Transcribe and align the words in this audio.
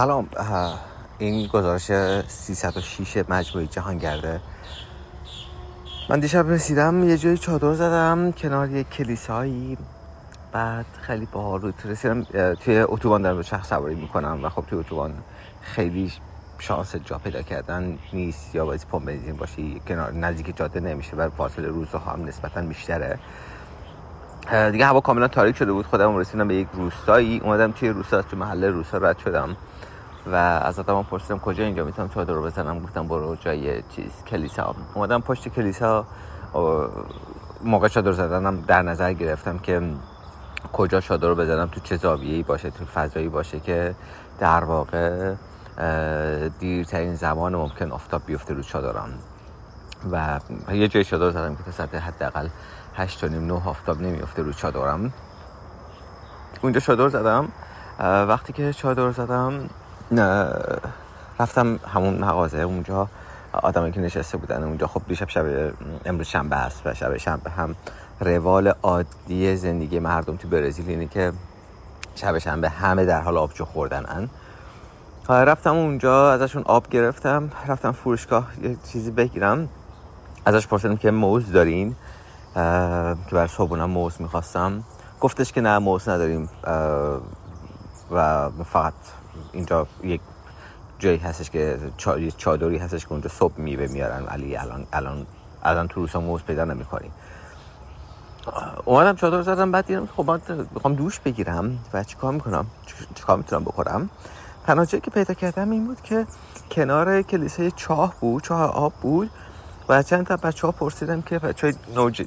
سلام. 0.00 0.28
این 1.18 1.46
گزارش 1.46 1.90
306 2.28 3.24
مجموعی 3.28 3.66
جهانگرده. 3.66 4.40
من 6.08 6.20
دیشب 6.20 6.48
رسیدم 6.48 7.08
یه 7.08 7.18
جایی 7.18 7.38
چادر 7.38 7.74
زدم 7.74 8.32
کنار 8.32 8.70
یه 8.70 8.84
کلیسایی. 8.84 9.78
بعد 10.52 10.86
خیلی 11.00 11.26
بود. 11.26 11.74
رسیدم 11.84 12.22
توی 12.54 12.78
اتوبان 12.78 13.22
دارم 13.22 13.42
شخص 13.42 13.68
سواری 13.68 13.94
می‌کنم 13.94 14.44
و 14.44 14.48
خب 14.48 14.64
توی 14.66 14.78
اتوبان 14.78 15.14
خیلی 15.62 16.12
شانس 16.58 16.96
جا 16.96 17.18
پیدا 17.18 17.42
کردن 17.42 17.98
نیست. 18.12 18.54
یا 18.54 18.66
باید 18.66 18.86
پمپ 18.92 19.04
بنزین 19.04 19.36
باشی 19.36 19.82
کنار 19.88 20.12
نزدیک 20.12 20.56
جاده 20.56 20.80
نمیشه 20.80 21.16
و 21.16 21.30
فاصله 21.30 21.68
روزها 21.68 22.12
هم 22.12 22.24
نسبتا 22.24 22.60
بیشتره. 22.60 23.18
دیگه 24.72 24.86
هوا 24.86 25.00
کاملا 25.00 25.28
تاریک 25.28 25.56
شده 25.56 25.72
بود. 25.72 25.86
خودم 25.86 26.16
رسیدم 26.16 26.48
به 26.48 26.54
یک 26.54 26.68
روستایی. 26.72 27.40
اومدم 27.44 27.72
توی 27.72 27.88
روستا 27.88 28.22
تو 28.22 28.36
محله 28.36 28.70
روستا 28.70 28.98
رد 28.98 29.18
شدم. 29.18 29.56
و 30.26 30.34
از 30.34 30.78
آدم 30.78 31.02
پرسیدم 31.02 31.38
کجا 31.38 31.64
اینجا؟ 31.64 31.84
می‌تونم 31.84 32.08
چادر 32.08 32.32
رو 32.32 32.42
بزنم. 32.42 32.80
گفتم 32.80 33.08
برو 33.08 33.36
جای 33.36 33.82
چیز 33.82 34.24
کلیسا. 34.26 34.74
اومدم 34.94 35.20
پشت 35.20 35.48
کلیسا 35.48 36.06
موقع 37.64 37.88
چادر 37.88 38.12
زدنم 38.12 38.60
در 38.60 38.82
نظر 38.82 39.12
گرفتم 39.12 39.58
که 39.58 39.82
کجا 40.72 41.00
چادر 41.00 41.28
رو 41.28 41.34
بزنم 41.34 41.66
تو 41.66 41.80
چه 41.80 41.96
زاویه‌ای 41.96 42.42
باشه 42.42 42.70
تو 42.70 42.84
فضایی 42.84 43.28
باشه 43.28 43.60
که 43.60 43.94
در 44.38 44.64
واقع 44.64 45.34
دیرترین 46.58 47.14
زمان 47.14 47.54
ممکن 47.54 47.90
آفتاب 47.90 48.22
بیفته 48.26 48.54
رو 48.54 48.62
چادرم. 48.62 49.10
و 50.12 50.40
یه 50.72 50.88
جای 50.88 51.04
چادر 51.04 51.30
زدم 51.30 51.56
که 51.56 51.62
تا 51.62 51.70
سطح 51.70 51.98
حداقل 51.98 52.48
هشت 52.96 53.24
و 53.24 53.28
نیم 53.28 53.46
نه 53.46 53.68
آفتاب 53.68 54.00
نمیفته 54.00 54.42
رو 54.42 54.52
چادرم. 54.52 55.12
اونجا 56.62 56.80
چادر 56.80 57.08
زدم. 57.08 57.48
وقتی 58.00 58.52
که 58.52 58.72
چادر 58.72 59.10
زدم 59.10 59.70
رفتم 61.40 61.78
همون 61.94 62.18
مغازه 62.18 62.58
اونجا 62.58 63.08
آدمایی 63.52 63.92
که 63.92 64.00
نشسته 64.00 64.36
بودن 64.36 64.64
اونجا. 64.64 64.86
خب 64.86 65.02
دیشب 65.08 65.28
شب 65.28 65.72
امروز 66.04 66.26
شنبه 66.26 66.56
است 66.56 66.82
و 66.84 66.94
شب 66.94 67.16
شنبه 67.16 67.50
هم 67.50 67.74
روال 68.20 68.74
عادی 68.82 69.56
زندگی 69.56 69.98
مردم 69.98 70.36
تو 70.36 70.48
برزیل 70.48 70.88
اینه 70.88 71.06
که 71.06 71.32
شب 72.14 72.38
شنبه 72.38 72.68
همه 72.68 73.04
در 73.04 73.20
حال 73.20 73.38
آبجو 73.38 73.64
خوردن 73.64 74.06
ان 74.08 74.28
رفتم 75.28 75.76
اونجا 75.76 76.32
ازشون 76.32 76.62
آب 76.66 76.88
گرفتم 76.88 77.50
رفتم 77.68 77.92
فروشگاه 77.92 78.46
یه 78.62 78.76
چیزی 78.92 79.10
بگیرم. 79.10 79.68
ازش 80.44 80.66
پرسیدم 80.66 80.96
که 80.96 81.10
موز 81.10 81.52
دارین؟ 81.52 81.96
که 83.30 83.32
بر 83.32 83.46
صبحونم 83.46 83.90
موز 83.90 84.22
می‌خواستم. 84.22 84.84
گفتش 85.20 85.52
که 85.52 85.60
نه 85.60 85.78
موز 85.78 86.08
نداریم. 86.08 86.48
و 88.10 88.50
فقط 88.64 88.92
اینجا 89.52 89.86
یک 90.04 90.20
جایی 90.98 91.18
هستش 91.18 91.50
که 91.50 91.78
چادری 92.36 92.78
هستش 92.78 93.06
که 93.06 93.12
اونجا 93.12 93.28
صبح 93.28 93.60
میوه 93.60 93.86
میارن. 93.86 94.24
ولی 94.26 94.56
الان 94.56 94.86
الان 94.92 95.26
الان 95.62 95.88
تو 95.88 96.00
روسا 96.00 96.20
موز 96.20 96.42
پیدا 96.42 96.64
نمی‌کنیم. 96.64 97.12
اومدم 98.84 99.16
چادر 99.16 99.42
زدم 99.42 99.72
بعد 99.72 99.86
دیدم 99.86 100.08
خب 100.16 100.30
من 100.30 100.40
می‌خوام 100.74 100.94
دوش 100.94 101.20
بگیرم 101.20 101.78
و 101.92 102.04
چیکار 102.04 102.32
می‌کنم؟ 102.32 102.66
چیکار 103.14 103.36
می‌تونم 103.36 103.64
بخورم؟ 103.64 104.10
تنها 104.66 104.84
که 104.84 105.10
پیدا 105.10 105.34
کردم 105.34 105.70
این 105.70 105.86
بود 105.86 106.00
که 106.02 106.26
کنار 106.70 107.22
کلیسای 107.22 107.70
چاه 107.70 108.14
بود 108.20 108.42
چاه 108.42 108.60
آب 108.60 108.92
بود 108.92 109.30
و 109.88 110.02
چند 110.02 110.26
تا 110.26 110.36
بچه 110.36 110.66
ها 110.66 110.72
پرسیدم 110.72 111.22
که 111.22 111.38
بچه 111.38 111.66
های 111.66 111.76
نوج... 111.94 112.26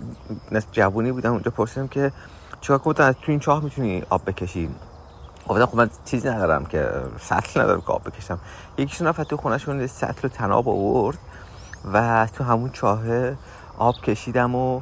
جوونی 0.71 1.11
بودن 1.11 1.29
اونجا 1.29 1.51
پرسیدم 1.51 1.87
که 1.87 2.11
چیکار 2.61 2.77
کنم؟ 2.77 3.11
تو 3.11 3.31
این 3.31 3.39
چاه 3.39 3.63
می‌تونی 3.63 4.03
آب 4.09 4.21
بکشی؟ 4.25 4.69
گفتم 5.47 5.65
خب 5.65 5.75
من 5.75 5.89
چیزی 6.05 6.29
ندارم 6.29 6.65
که 6.65 6.89
سطل 7.19 7.61
ندارم 7.61 7.81
که 7.81 7.87
آب 7.87 8.03
بکشم. 8.03 8.39
یکیشون 8.77 9.07
رفت 9.07 9.21
تو 9.21 9.37
خونهشون 9.37 9.87
سطل 9.87 10.27
تناب 10.27 10.69
آورد 10.69 11.17
و 11.93 12.27
تو 12.37 12.43
همون 12.43 12.69
چاه 12.69 13.01
آب 13.77 13.95
کشیدم 13.95 14.55
و 14.55 14.81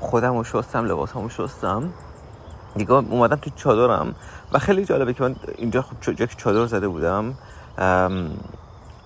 خودم 0.00 0.36
رو 0.36 0.44
شستم 0.44 0.84
لباس 0.84 1.12
همو 1.12 1.28
شستم. 1.28 1.92
دیگه 2.76 2.92
اومدم 2.92 3.36
تو 3.36 3.50
چادرم 3.56 4.14
و 4.52 4.58
خیلی 4.58 4.84
جالبه 4.84 5.14
که 5.14 5.22
من 5.22 5.36
اینجا 5.56 5.82
خب 5.82 6.14
چادر 6.36 6.66
زده 6.66 6.88
بودم 6.88 7.34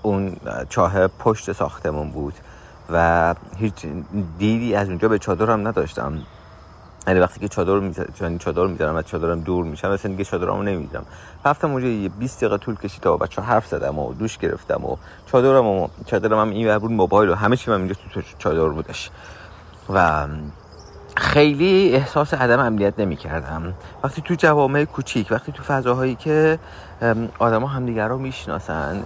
اون 0.03 0.37
چاه 0.69 1.07
پشت 1.09 1.53
ساختمون 1.53 2.11
بود 2.11 2.35
و 2.91 3.35
هیچ 3.57 3.87
دیدی 4.39 4.75
از 4.75 4.89
اونجا 4.89 5.09
به 5.09 5.19
چادرم 5.19 5.69
نداشتم. 5.69 6.19
یعنی 7.07 7.21
وقتی 7.21 7.41
که 7.41 7.49
چادر 7.49 7.79
می‌ذارم 7.79 8.39
چادر 8.39 8.67
می‌ذارم 8.67 8.97
و 8.97 9.03
چادرم 9.03 9.41
دور 9.41 9.65
میشم 9.65 9.91
مثلا 9.91 10.11
دیگه 10.11 10.25
چادرمو 10.25 10.63
نمی‌ذارم 10.63 11.07
رفتم 11.45 11.71
اونجا 11.71 11.89
یه 11.89 12.09
20 12.09 12.39
دقیقه 12.39 12.59
طول 12.59 12.75
کشید 12.77 13.01
تا 13.01 13.17
بچه 13.17 13.43
حرف 13.43 13.67
زدم 13.67 13.99
و 13.99 14.15
دوش 14.15 14.39
گرفتم 14.39 14.85
و 14.85 14.97
چادرم 15.27 15.67
و 15.67 15.89
چادرم 16.07 16.39
هم 16.39 16.51
این 16.51 16.79
بود 16.79 16.91
موبایل 16.91 17.31
و 17.31 17.35
همه 17.35 17.57
چی 17.57 17.71
من 17.71 17.79
اینجا 17.79 17.95
تو 18.15 18.23
چادر 18.39 18.69
بودش. 18.69 19.11
و 19.95 20.27
خیلی 21.17 21.95
احساس 21.95 22.35
عدم 22.35 22.61
امنیت 22.61 22.95
نمی 22.99 23.17
کردم 23.17 23.75
وقتی 24.05 24.23
تو 24.23 24.35
جوامع 24.35 24.85
کوچیک 24.85 25.29
وقتی 25.31 25.53
تو 25.53 25.63
فضاهایی 25.63 26.15
که 26.15 26.59
آدما 27.39 27.67
همدیگر 27.67 28.09
رو 28.09 28.19
می‌شناسن 28.19 29.03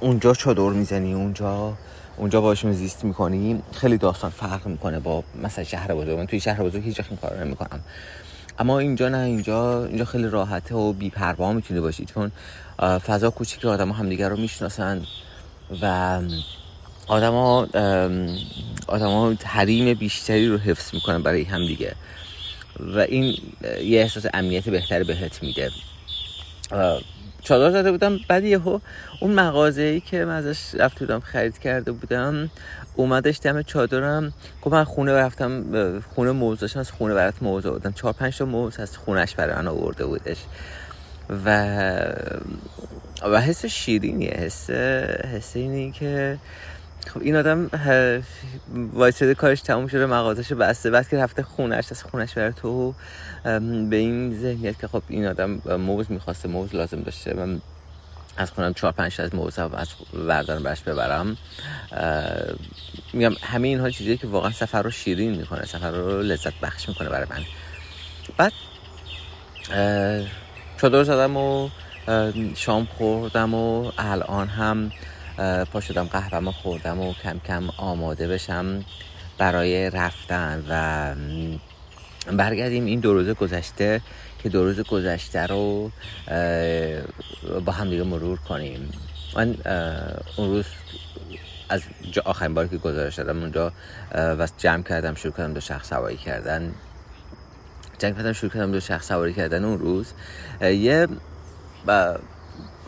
اونجا 0.00 0.34
چادر 0.34 0.68
می‌زنی 0.68 1.14
اونجا 1.14 1.72
اونجا 2.16 2.40
باشون 2.40 2.72
زیست 2.72 3.04
می‌کنی 3.04 3.62
خیلی 3.72 3.98
داستان 3.98 4.30
فرق 4.30 4.66
می‌کنه 4.66 5.00
با 5.00 5.24
مثلا 5.42 5.64
شهر 5.64 5.94
بزرگ. 5.94 6.18
من 6.18 6.26
توی 6.26 6.40
شهر 6.40 6.62
بزرگ 6.62 6.84
هیچ 6.84 7.00
این 7.10 7.18
کار 7.22 7.44
نمی‌کنم. 7.44 7.80
اما 8.58 8.78
اینجا 8.78 9.08
نه 9.08 9.18
اینجا 9.18 9.84
اینجا 9.84 10.04
خیلی 10.04 10.28
راحته 10.28 10.74
و 10.74 10.92
بی‌پروا 10.92 11.52
می‌تونی 11.52 11.80
باشی 11.80 12.04
چون 12.04 12.32
فضا 12.78 13.30
کوچیک 13.30 13.64
آدما 13.64 13.94
همدیگه 13.94 14.28
رو 14.28 14.36
می‌شناسن 14.36 15.02
و 15.82 16.20
آدما 17.06 17.66
آدما 18.86 19.34
حریم 19.44 19.94
بیشتری 19.94 20.48
رو 20.48 20.58
حفظ 20.58 20.94
می‌کنن 20.94 21.22
برای 21.22 21.42
همدیگه. 21.42 21.94
و 22.80 22.98
این 22.98 23.36
یه 23.84 24.00
احساس 24.00 24.26
امنیت 24.34 24.68
بهتری 24.68 25.04
بهت 25.04 25.42
میده. 25.42 25.70
چادر 27.42 27.70
زده 27.70 27.90
بودم. 27.90 28.18
بعد 28.28 28.44
یهو 28.44 28.78
اون 29.20 29.32
مغازه 29.32 29.82
ای 29.82 30.00
که 30.00 30.24
من 30.24 30.36
ازش 30.36 30.74
رفته 30.74 31.00
بودم 31.00 31.20
خرید 31.20 31.58
کرده 31.58 31.92
بودم 31.92 32.50
اومدش 32.96 33.38
دم 33.42 33.62
چادرم. 33.62 34.32
گفت 34.62 34.74
من 34.74 34.84
خونه 34.84 35.12
رفتم 35.12 35.64
خونه 36.14 36.30
موز 36.30 36.76
از 36.76 36.90
خونه 36.90 37.14
برات 37.14 37.42
موز 37.42 37.66
آوردم. 37.66 37.92
چهار 37.92 38.12
پنج 38.12 38.38
تا 38.38 38.44
موز 38.44 38.80
از 38.80 38.96
خونش 38.96 39.34
برای 39.34 39.54
من 39.54 39.68
آورده 39.68 40.06
بودش. 40.06 40.38
و 41.44 41.76
و 43.22 43.40
حس 43.40 43.66
شیرینیه 43.66 44.30
حس 44.30 44.70
حس 44.70 45.56
اینی 45.56 45.92
که 45.92 46.38
خب 47.06 47.20
این 47.20 47.36
آدم 47.36 47.70
وایساده 48.92 49.34
کارش 49.34 49.60
تموم 49.60 49.86
شده 49.86 50.06
مغازش 50.06 50.52
بسته. 50.52 50.90
بعد 50.90 51.08
که 51.08 51.16
رفته 51.16 51.42
خونش 51.42 51.92
از 51.92 52.02
خونش 52.02 52.34
بره 52.34 52.52
تو 52.52 52.94
به 53.90 53.96
این 53.96 54.40
ذهنیت 54.40 54.80
که 54.80 54.88
خب 54.88 55.02
این 55.08 55.26
آدم 55.26 55.50
موز 55.76 56.10
می‌خواسته 56.10 56.48
موز 56.48 56.74
لازم 56.74 57.00
داشته. 57.00 57.34
من 57.34 57.60
از 58.36 58.50
خونم 58.50 58.74
چهار 58.74 58.92
پنج 58.92 59.20
از 59.20 59.34
موز 59.34 59.58
از 59.58 59.88
وردارم 60.14 60.62
برش 60.62 60.80
ببرم. 60.80 61.36
میگم 63.12 63.32
همه 63.42 63.68
اینها 63.68 63.90
چیزی 63.90 64.16
که 64.16 64.26
واقعا 64.26 64.50
سفر 64.50 64.82
رو 64.82 64.90
شیرین 64.90 65.34
می‌کنه 65.34 65.66
سفر 65.66 65.90
رو 65.90 66.22
لذت 66.22 66.60
بخش 66.62 66.88
می‌کنه 66.88 67.08
برای 67.08 67.26
من. 67.30 67.42
بعد 68.36 68.52
چادر 70.80 71.04
زدم 71.04 71.36
و 71.36 71.68
شام 72.56 72.84
خوردم 72.84 73.54
و 73.54 73.92
الان 73.98 74.48
هم 74.48 74.92
پا 75.72 75.80
شدم 75.80 76.04
قهوه 76.04 76.52
خوردم 76.52 77.00
و 77.00 77.14
کم 77.14 77.38
کم 77.38 77.70
آماده 77.76 78.28
بشم 78.28 78.84
برای 79.38 79.90
رفتن 79.90 80.64
و 80.68 81.14
برگردیم 82.32 82.84
این 82.84 83.00
دو 83.00 83.14
روز 83.14 83.28
گذشته 83.28 84.00
که 84.42 84.48
دو 84.48 84.64
روز 84.64 84.80
گذشته 84.80 85.46
رو 85.46 85.90
با 87.66 87.72
هم 87.72 87.90
دیگه 87.90 88.02
مرور 88.02 88.38
کنیم. 88.38 88.90
من 89.36 89.56
اون 90.36 90.48
روز 90.48 90.64
از 91.68 91.82
آخرین 92.24 92.54
باری 92.54 92.68
که 92.68 92.76
گزارش 92.76 93.14
دادم 93.14 93.38
اونجا 93.38 93.72
و 94.14 94.48
جمع 94.58 94.82
کردم 94.82 95.14
شروع 95.14 95.34
کردم 95.34 95.52
دو 95.52 95.60
شخص 95.60 95.88
سواری 95.88 96.16
کردن. 96.16 96.74
جمع 97.98 98.12
کردم 98.12 98.32
شروع 98.32 98.52
کردم 98.52 98.72
دو 98.72 98.80
شخص 98.80 99.08
سواری 99.08 99.34
کردن 99.34 99.64
اون 99.64 99.78
روز. 99.78 100.12
یه 100.60 101.08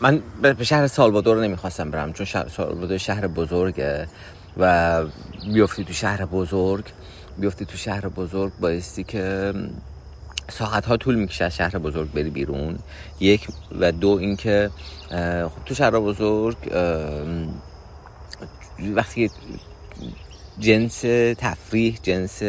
من 0.01 0.23
به 0.41 0.63
شهر 0.63 0.87
سالوادور 0.87 1.43
نمی‌خواستم 1.43 1.91
برم 1.91 2.13
چون 2.13 2.25
سالوادور 2.25 2.97
شهر 2.97 3.27
بزرگه 3.27 4.07
و 4.57 5.03
بیفتی 5.53 5.83
تو 5.83 5.93
شهر 5.93 6.25
بزرگ. 6.25 6.85
بیفتی 7.37 7.65
تو 7.65 7.77
شهر 7.77 8.07
بزرگ 8.07 8.51
بایستی 8.59 9.03
که 9.03 9.53
ساعت 10.49 10.85
ها 10.85 10.97
طول 10.97 11.15
می‌کشه 11.15 11.45
از 11.45 11.55
شهر 11.55 11.77
بزرگ 11.77 12.11
بری 12.11 12.29
بیرون. 12.29 12.79
یک 13.19 13.47
و 13.79 13.91
دو 13.91 14.09
اینکه 14.09 14.69
خب 15.49 15.65
تو 15.65 15.75
شهر 15.75 15.91
بزرگ 15.91 16.57
وقتی 18.79 19.31
جنس 20.59 20.99
تفریح 21.37 21.99
جنس 22.03 22.41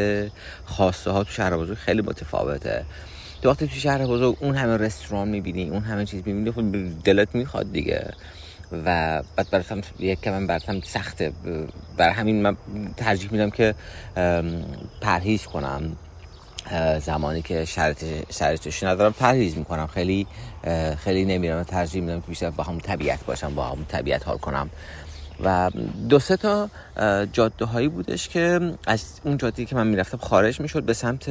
خواسته 0.65 1.11
ها 1.11 1.25
تو 1.25 1.31
شهر 1.31 1.57
بزرگ 1.57 1.77
خیلی 1.77 2.03
متفاوته. 2.03 2.85
تو 3.43 3.51
وقتی 3.51 3.67
تو 3.67 3.75
شهر 3.75 4.07
بزرگ 4.07 4.37
اون 4.41 4.57
همه 4.57 4.77
رستوران 4.77 5.29
می‌بینی 5.29 5.71
اون 5.71 5.83
همه 5.83 6.05
چیز 6.05 6.23
می‌بینی 6.27 6.51
خود 6.51 6.73
دلت 7.03 7.35
می‌خواد 7.35 7.73
دیگه. 7.73 8.11
و 8.73 9.23
بعد 9.37 9.51
براتم 9.51 9.81
یک 9.99 10.21
کم 10.21 10.47
براتم 10.47 10.81
سخته. 10.81 11.33
بر 11.97 12.11
همین 12.11 12.43
من 12.43 12.57
ترجیح 12.97 13.33
میدم 13.33 13.51
که 13.51 13.75
پرهیز 15.01 15.43
کنم. 15.43 15.97
زمانی 17.01 17.43
که 17.43 17.65
شرط 17.65 18.05
شرطش 18.31 18.83
ندارم 18.83 19.13
پرهیز 19.13 19.59
می‌کنم. 19.59 19.87
خیلی 19.87 20.27
خیلی 21.05 21.25
نمیرم. 21.25 21.63
ترجیح 21.63 22.03
میدم 22.03 22.21
که 22.21 22.27
بیشتر 22.27 22.51
با 22.51 22.65
هم 22.65 22.79
طبیعت 22.79 23.25
باشم 23.25 23.55
با 23.55 23.65
هم 23.65 23.85
طبیعت 23.89 24.29
حال 24.29 24.39
کنم. 24.39 24.71
و 25.45 25.71
دو 26.09 26.19
سه 26.19 26.37
تا 26.37 26.69
جاده 27.33 27.65
هایی 27.65 27.89
بودش 27.89 28.29
که 28.29 28.61
از 28.87 29.05
اون 29.25 29.37
جاده 29.37 29.65
که 29.65 29.77
من 29.77 29.87
می‌رفتم 29.87 30.19
خارج 30.19 30.61
می‌شد 30.61 30.83
به 30.83 30.93
سمت 30.93 31.29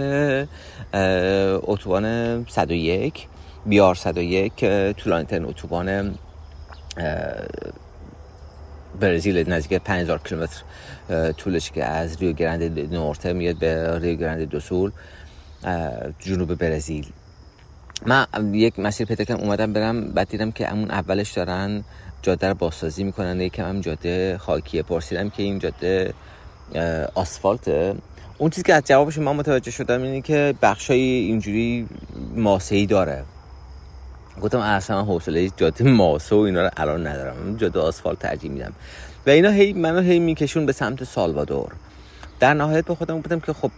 اتوبان 1.64 2.46
101 2.50 3.28
بیار 3.66 3.96
101 3.96 4.56
که 4.56 4.94
طولانی 4.98 5.26
ترین 5.26 5.46
اتوبان 5.46 6.16
برزیل 9.00 9.50
نزدیک 9.54 9.82
5000 9.82 10.20
کیلومتر 10.20 10.62
طولش 11.32 11.72
که 11.72 11.86
از 11.86 12.18
ریو 12.18 12.32
گرانده 12.32 12.88
نورته 12.92 13.34
میاد 13.34 13.56
به 13.56 14.00
ریو 14.00 14.18
گرانده 14.20 14.46
دو 14.46 14.60
سول 14.60 14.92
جنوب 16.20 16.56
برزیل. 16.56 17.12
من 18.06 18.26
یک 18.54 18.80
مسیر 18.80 19.08
پیدا 19.08 19.24
کردم 19.24 19.44
اومدم 19.44 19.74
برم 19.74 20.14
بعد 20.14 20.30
دیدم 20.30 20.52
که 20.52 20.68
همون 20.68 20.92
اولش 20.92 21.32
دارن 21.32 21.84
جاده 22.26 22.48
رو 22.48 22.54
بازسازی 22.54 23.04
می‌کنن. 23.04 23.42
یکم 23.42 23.70
هم 23.70 23.82
جاده 23.82 24.38
خاکیه. 24.38 24.84
پرسیدم 24.84 25.30
که 25.30 25.44
این 25.44 25.60
جاده 25.60 26.14
آسفالته. 27.16 27.96
اون 28.38 28.50
چیزی 28.50 28.64
که 28.64 28.74
از 28.74 28.84
جوابش 28.86 29.18
من 29.18 29.36
متوجه 29.36 29.72
شدم 29.72 30.02
اینه 30.02 30.22
که 30.22 30.54
بخشای 30.62 31.00
اینجوری 31.00 31.88
ماسه‌ای 32.36 32.86
داره. 32.86 33.24
گفتم 34.42 34.60
اصلا 34.60 35.04
حوصله 35.04 35.50
جاده 35.58 35.84
ماسه 35.84 36.36
و 36.36 36.40
اینا 36.40 36.62
رو 36.62 36.70
الان 36.78 37.08
ندارم. 37.08 37.58
جاده 37.58 37.80
آسفالت 37.80 38.20
ترجیح 38.20 38.52
میدم. 38.52 38.74
و 39.28 39.30
اینا 39.30 39.50
هی 39.50 39.74
منو 39.74 40.02
هی 40.02 40.20
میکشون 40.20 40.66
به 40.66 40.72
سمت 40.72 41.04
سالوادور. 41.04 41.72
در 42.40 42.54
نهایت 42.54 42.86
به 42.86 42.96
خودم 42.96 43.20
گفتم 43.20 43.40
که 43.40 43.54
خب 43.54 43.72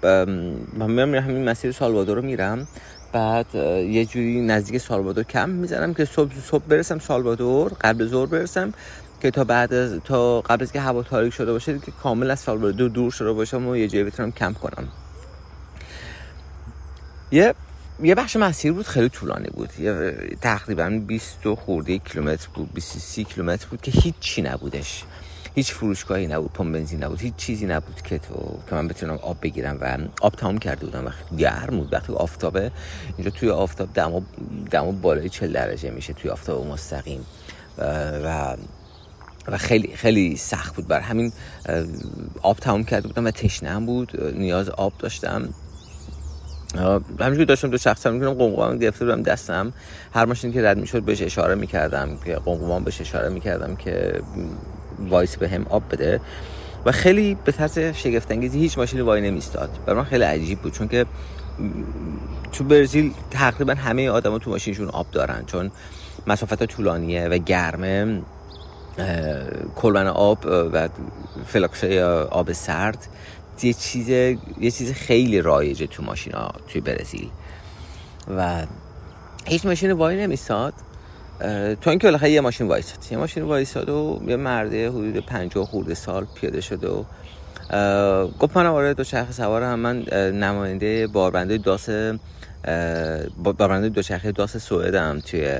من 0.77 0.91
میرم 0.91 1.15
همین 1.15 1.49
مسیر 1.49 1.71
سالوادور 1.71 2.15
رو 2.15 2.21
میرم. 2.21 2.67
بعد 3.11 3.55
یه 3.55 4.05
جوری 4.05 4.41
نزدیک 4.41 4.77
سالوادور 4.77 5.23
کم 5.23 5.49
می‌زنم 5.49 5.93
که 5.93 6.05
صبح 6.05 6.33
صبح 6.39 6.63
برسم 6.63 6.99
سالوادور 6.99 7.71
قبل 7.81 8.07
ظهر 8.07 8.25
برسم 8.25 8.73
که 9.21 9.31
تا 9.31 9.43
بعد 9.43 9.73
از 9.73 9.99
تا 10.05 10.41
قبل 10.41 10.63
از 10.63 10.71
که 10.71 10.81
هوا 10.81 11.03
تاریک 11.03 11.33
شده 11.33 11.51
باشه 11.51 11.79
که 11.79 11.91
کامل 11.91 12.31
از 12.31 12.39
سالوادور 12.39 12.89
دور 12.89 13.11
شده 13.11 13.31
باشم 13.31 13.67
و 13.67 13.75
یه 13.75 13.87
جایی 13.87 14.03
بتونم 14.03 14.31
کمپ 14.31 14.57
کنم. 14.57 14.87
یه 17.31 17.53
یه 18.03 18.15
بخش 18.15 18.35
مسیر 18.35 18.73
بود 18.73 18.87
خیلی 18.87 19.09
طولانی 19.09 19.47
بود. 19.49 19.69
یه 19.79 20.13
تقریبا 20.41 21.01
20 21.07 21.53
خورده 21.53 21.97
کیلومتر 21.97 22.47
بود 22.53 22.73
23 22.73 23.23
کیلومتر 23.23 23.67
بود 23.69 23.81
که 23.81 23.91
هیچی 23.91 24.41
نبودش. 24.41 25.03
هیچ 25.57 25.73
فروشگاهی 25.73 26.27
نبود 26.27 26.53
پمپ 26.53 26.73
بنزین 26.73 27.03
نبود 27.03 27.21
هیچ 27.21 27.35
چیزی 27.35 27.65
نبود 27.65 28.01
که 28.01 28.17
تو 28.17 28.59
که 28.69 28.75
من 28.75 28.87
بتونم 28.87 29.19
آب 29.21 29.37
بگیرم 29.41 29.77
و 29.81 29.97
آب 30.21 30.35
تمام 30.35 30.57
کرده 30.57 30.85
بودم 30.85 31.07
و 31.07 31.35
گرم 31.37 31.77
بود. 31.77 31.93
وقتی 31.93 32.13
آفتابه 32.13 32.71
اینجا 33.17 33.31
توی 33.31 33.49
آفتاب 33.49 33.89
دما 33.93 34.21
دما 34.71 34.91
بالای 34.91 35.29
40 35.29 35.53
درجه 35.53 35.89
میشه 35.89 36.13
توی 36.13 36.31
آفتاب 36.31 36.67
مستقیم. 36.67 37.25
و 37.77 38.55
و 39.47 39.57
خیلی 39.57 39.95
خیلی 39.95 40.35
سخت 40.35 40.75
بود. 40.75 40.87
بر 40.87 40.99
همین 40.99 41.31
آب 42.41 42.57
تمام 42.57 42.83
کرده 42.83 43.07
بودم 43.07 43.25
و 43.25 43.31
تشنه 43.31 43.79
بود. 43.85 44.33
نیاز 44.35 44.69
آب 44.69 44.93
داشتم. 44.99 45.49
همینجوری 47.19 47.45
داشتم 47.45 47.69
دو 47.69 47.77
شخص 47.77 48.07
می‌کنم 48.07 48.33
قمقمم 48.33 48.77
گرفته 48.77 49.05
بودم 49.05 49.23
دستم. 49.23 49.73
هر 50.13 50.25
ماشینی 50.25 50.53
که 50.53 50.63
رد 50.63 50.77
می‌شد 50.77 51.03
بهش 51.03 51.21
اشاره 51.21 51.55
می‌کردم 51.55 52.17
که 52.25 52.39
بهش 52.85 53.01
اشاره 53.01 53.29
می‌کردم 53.29 53.75
که 53.75 54.21
وایس 54.99 55.37
به 55.37 55.49
هم 55.49 55.65
آب 55.69 55.83
بده 55.91 56.21
و 56.85 56.91
خیلی 56.91 57.37
به 57.45 57.51
طرز 57.51 57.79
شگفت 57.79 58.31
انگیزی 58.31 58.59
هیچ 58.59 58.77
ماشینی 58.77 59.01
وای 59.01 59.21
نمیستاد. 59.21 59.69
برای 59.85 59.99
من 59.99 60.05
خیلی 60.05 60.23
عجیب 60.23 60.59
بود 60.59 60.73
چون 60.73 60.87
که 60.87 61.05
تو 62.51 62.63
برزیل 62.63 63.13
تقریبا 63.31 63.73
همه 63.73 64.09
آدما 64.09 64.39
تو 64.39 64.49
ماشینشون 64.49 64.87
آب 64.87 65.11
دارن 65.11 65.43
چون 65.45 65.71
مسافت 66.27 66.63
طولانیه 66.63 67.27
و 67.27 67.37
گرمه 67.37 68.21
کلمن 69.75 70.07
آب 70.07 70.45
و 70.45 70.89
فلاکس 71.45 71.83
آب 72.29 72.51
سرد 72.51 73.07
یه 73.63 73.73
چیز 73.73 74.09
یه 74.09 74.71
چیز 74.71 74.93
خیلی 74.93 75.41
رایجه 75.41 75.87
تو 75.87 76.03
ماشینا 76.03 76.51
توی 76.67 76.81
برزیل. 76.81 77.29
و 78.37 78.65
هیچ 79.45 79.65
ماشین 79.65 79.91
وای 79.91 80.21
نمیستاد. 80.21 80.73
تو 81.81 81.89
اینکه 81.89 82.07
بالاخره 82.07 82.31
یه 82.31 82.41
ماشین 82.41 82.67
وایساد. 82.67 83.11
یه 83.11 83.17
ماشین 83.17 83.43
وایساد 83.43 83.89
و 83.89 84.21
یه 84.27 84.35
مرده 84.35 84.89
حدود 84.89 85.25
50 85.25 85.65
خورده 85.65 85.93
سال 85.93 86.27
پیاده 86.35 86.61
شده 86.61 86.87
و 86.89 87.03
گفت 88.39 88.57
من 88.57 88.65
آره 88.65 88.93
دو 88.93 89.03
سوار 89.03 89.63
هم. 89.63 89.79
من 89.79 90.01
نماینده 90.31 91.07
باربنده 91.07 91.57
داس 91.57 91.89
باربنده 93.43 93.89
دو 93.89 94.01
چرخه 94.01 94.31
داس 94.31 94.57
سوئدم 94.57 95.19
توی 95.19 95.59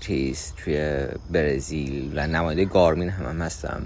چیز 0.00 0.52
توی 0.64 1.06
برزیل 1.30 2.12
و 2.14 2.26
نماینده 2.26 2.64
گارمین 2.64 3.08
هم, 3.08 3.26
هم 3.26 3.42
هستم 3.42 3.82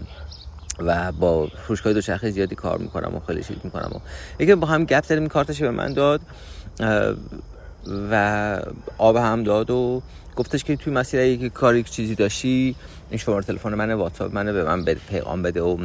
و 0.78 1.12
با 1.12 1.46
فروشگاه 1.46 1.92
دوچرخه 1.92 2.30
زیادی 2.30 2.54
کار 2.54 2.78
می‌کنم 2.78 3.14
و 3.14 3.20
خیلی 3.20 3.42
چیز 3.42 3.56
می‌کنم 3.64 3.90
و 3.94 3.98
یکی 4.42 4.54
با 4.54 4.66
هم 4.66 4.84
گپ 4.84 5.04
زدیم 5.04 5.28
کارتش 5.28 5.62
به 5.62 5.70
من 5.70 5.92
داد. 5.92 6.20
و 8.10 8.60
آب 8.98 9.16
هم 9.16 9.42
داد 9.42 9.70
و 9.70 10.02
گفتش 10.36 10.64
که 10.64 10.76
توی 10.76 10.92
مسیر 10.92 11.20
اگه 11.20 11.48
کاری 11.48 11.82
چیزی 11.82 12.14
داشتی 12.14 12.76
این 13.10 13.18
شماره 13.18 13.44
تلفن 13.44 13.74
منه 13.74 13.94
واتساپ 13.94 14.34
منه 14.34 14.52
به 14.52 14.64
من 14.64 14.84
بده 14.84 15.00
پیغام 15.08 15.42
بده 15.42 15.62
و 15.62 15.76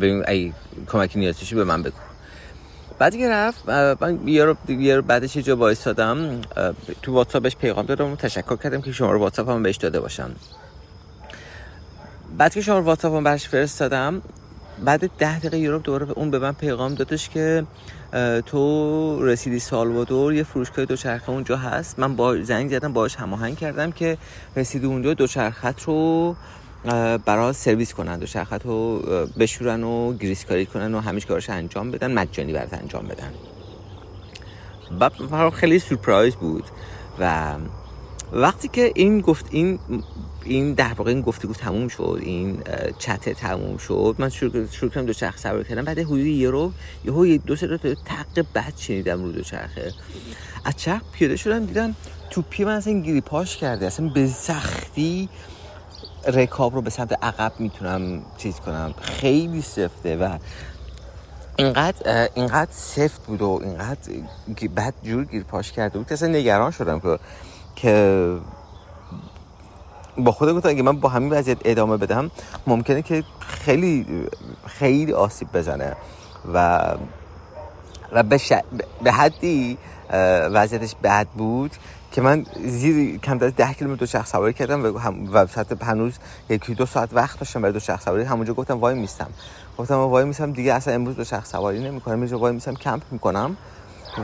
ببین 0.00 0.28
ای 0.28 0.52
کمکی 0.88 1.18
نیاز 1.18 1.36
به 1.36 1.64
من 1.64 1.82
بگو. 1.82 1.96
بعد 2.98 3.16
که 3.16 3.28
رفت 3.28 3.68
من 3.68 4.28
یه 4.28 4.44
رو, 4.44 4.56
یه 4.68 4.96
رو 4.96 5.02
بعدش 5.02 5.36
یه 5.36 5.42
جا 5.42 5.56
وایسادم 5.56 6.40
تو 7.02 7.12
واتساپش 7.12 7.56
پیغام 7.56 7.86
دادم 7.86 8.12
و 8.12 8.16
تشکر 8.16 8.56
کردم 8.56 8.80
که 8.80 8.92
شما 8.92 9.12
رو 9.12 9.18
واتساپ 9.18 9.48
هم 9.48 9.62
بهش 9.62 9.76
داده 9.76 10.00
باشم 10.00 10.30
بعد 12.38 12.54
که 12.54 12.60
شما 12.60 12.82
واتساپ 12.82 13.14
هم 13.14 13.24
برش 13.24 13.48
فرستادم 13.48 14.22
بعد 14.84 15.10
ده 15.18 15.38
دقیقه 15.38 15.58
یورو 15.58 15.78
دوباره 15.78 16.10
اون 16.10 16.30
به 16.30 16.38
من 16.38 16.52
پیغام 16.52 16.94
دادش 16.94 17.28
که 17.28 17.64
تو 18.46 19.24
رسیدی 19.24 19.58
سالوادور 19.58 20.34
یه 20.34 20.42
فروشگاه 20.42 20.84
دوچرخه 20.84 21.30
اونجا 21.30 21.56
هست. 21.56 21.98
من 21.98 22.16
با 22.16 22.42
زنگ 22.42 22.70
زدم 22.70 22.92
باهاش 22.92 23.16
هماهنگ 23.16 23.56
کردم 23.58 23.92
که 23.92 24.18
رسیدی 24.56 24.86
اونجا 24.86 25.14
دوچرخت 25.14 25.82
رو 25.82 26.36
برای 27.24 27.52
سرویس 27.52 27.94
کنن 27.94 28.18
دوچرخت 28.18 28.66
رو 28.66 28.98
بشورن 29.38 29.84
و 29.84 30.12
گریسکاری 30.12 30.66
کنن 30.66 30.94
و 30.94 31.00
همیش 31.00 31.26
کارش 31.26 31.50
انجام 31.50 31.90
بدن 31.90 32.12
مجانی 32.12 32.52
برات 32.52 32.74
انجام 32.74 33.06
بدن. 33.06 33.32
بعد 34.98 35.50
خیلی 35.50 35.78
سورپرایز 35.78 36.36
بود 36.36 36.64
و 37.18 37.54
وقتی 38.32 38.68
که 38.68 38.92
این 38.94 39.20
گفت 39.20 39.46
این 39.50 39.78
این 40.48 40.74
در 40.74 40.92
واقع 40.92 41.10
این 41.10 41.20
گفتگو 41.20 41.52
تموم 41.52 41.88
شد 41.88 42.18
این 42.22 42.62
چت 42.98 43.28
تموم 43.28 43.76
شد. 43.76 44.14
من 44.18 44.28
شروع, 44.28 44.66
کردم 44.66 45.06
دو 45.06 45.12
چرخ 45.12 45.38
سوار 45.38 45.62
کردم. 45.62 45.84
بعد 45.84 45.98
حدود 45.98 46.18
یه 46.18 46.50
رو 46.50 46.72
یه 47.26 47.38
دو 47.38 47.56
سه 47.56 47.78
تا 47.78 47.94
تق 47.94 48.44
بد 48.54 48.72
شنیدم 48.76 49.22
رو 49.22 49.32
دو 49.32 49.42
چرخه. 49.42 49.92
از 50.64 50.76
چرخ 50.76 51.02
پیاده 51.12 51.36
شدم 51.36 51.66
دیدم 51.66 51.96
توپی 52.30 52.64
من 52.64 52.74
اصلا 52.74 52.92
گیری 52.92 53.20
پاش 53.20 53.56
کرده. 53.56 53.86
اصلا 53.86 54.08
به 54.08 54.26
سختی 54.26 55.28
رکاب 56.26 56.74
رو 56.74 56.82
به 56.82 56.90
سمت 56.90 57.12
عقب 57.24 57.52
می‌تونم 57.58 58.22
چیز 58.38 58.56
کنم. 58.56 58.94
خیلی 59.00 59.62
سفته 59.62 60.16
و 60.16 60.38
اینقدر 61.56 62.28
اینقدر 62.34 62.70
سفت 62.72 63.26
بود 63.26 63.42
و 63.42 63.60
اینقدر 63.64 63.98
بد 64.76 64.94
جور 65.02 65.24
گیر 65.24 65.42
پاش 65.42 65.72
کرده 65.72 65.98
بود 65.98 66.06
که 66.08 66.14
اصلا 66.14 66.28
نگران 66.28 66.70
شدم 66.70 67.00
که 67.00 67.18
که 67.76 68.36
با 70.18 70.32
خودم 70.32 70.56
گفتم 70.56 70.68
اگه 70.68 70.82
من 70.82 71.00
با 71.00 71.08
همین 71.08 71.32
وضعیت 71.32 71.58
ادامه 71.64 71.96
بدم 71.96 72.30
ممکنه 72.66 73.02
که 73.02 73.24
خیلی 73.40 74.06
خیلی 74.66 75.12
آسیب 75.12 75.48
بزنه 75.52 75.96
و 76.54 76.80
و 78.12 78.22
به, 78.22 78.40
به 79.02 79.12
حدی 79.12 79.78
وضعیتش 80.52 80.94
بد 81.02 81.26
بود 81.26 81.70
که 82.12 82.20
من 82.20 82.46
زیر 82.64 83.18
کم 83.18 83.38
از 83.40 83.56
ده 83.56 83.72
کیلومتر 83.72 84.00
دو 84.00 84.06
شخص 84.06 84.32
سواری 84.32 84.52
کردم 84.52 84.84
و, 84.84 84.98
هم 84.98 85.28
و 85.32 85.46
هنوز 85.82 86.18
یکی 86.48 86.74
دو 86.74 86.86
ساعت 86.86 87.08
وقت 87.12 87.38
داشتم 87.38 87.60
برای 87.60 87.72
دو 87.72 87.80
شخص 87.80 88.04
سواری. 88.04 88.22
همونجا 88.22 88.54
گفتم 88.54 88.80
وای 88.80 88.94
میستم. 88.94 89.30
گفتم 89.78 89.94
وای 89.94 90.24
میستم 90.24 90.52
دیگه 90.52 90.74
اصلا 90.74 90.94
امروز 90.94 91.16
دو 91.16 91.24
شخص 91.24 91.50
سواری 91.50 91.84
نمی‌کنم. 91.84 92.18
اینجا 92.18 92.38
وای 92.38 92.52
میستم 92.52 92.74
کمپ 92.74 93.02
می‌کنم 93.10 93.56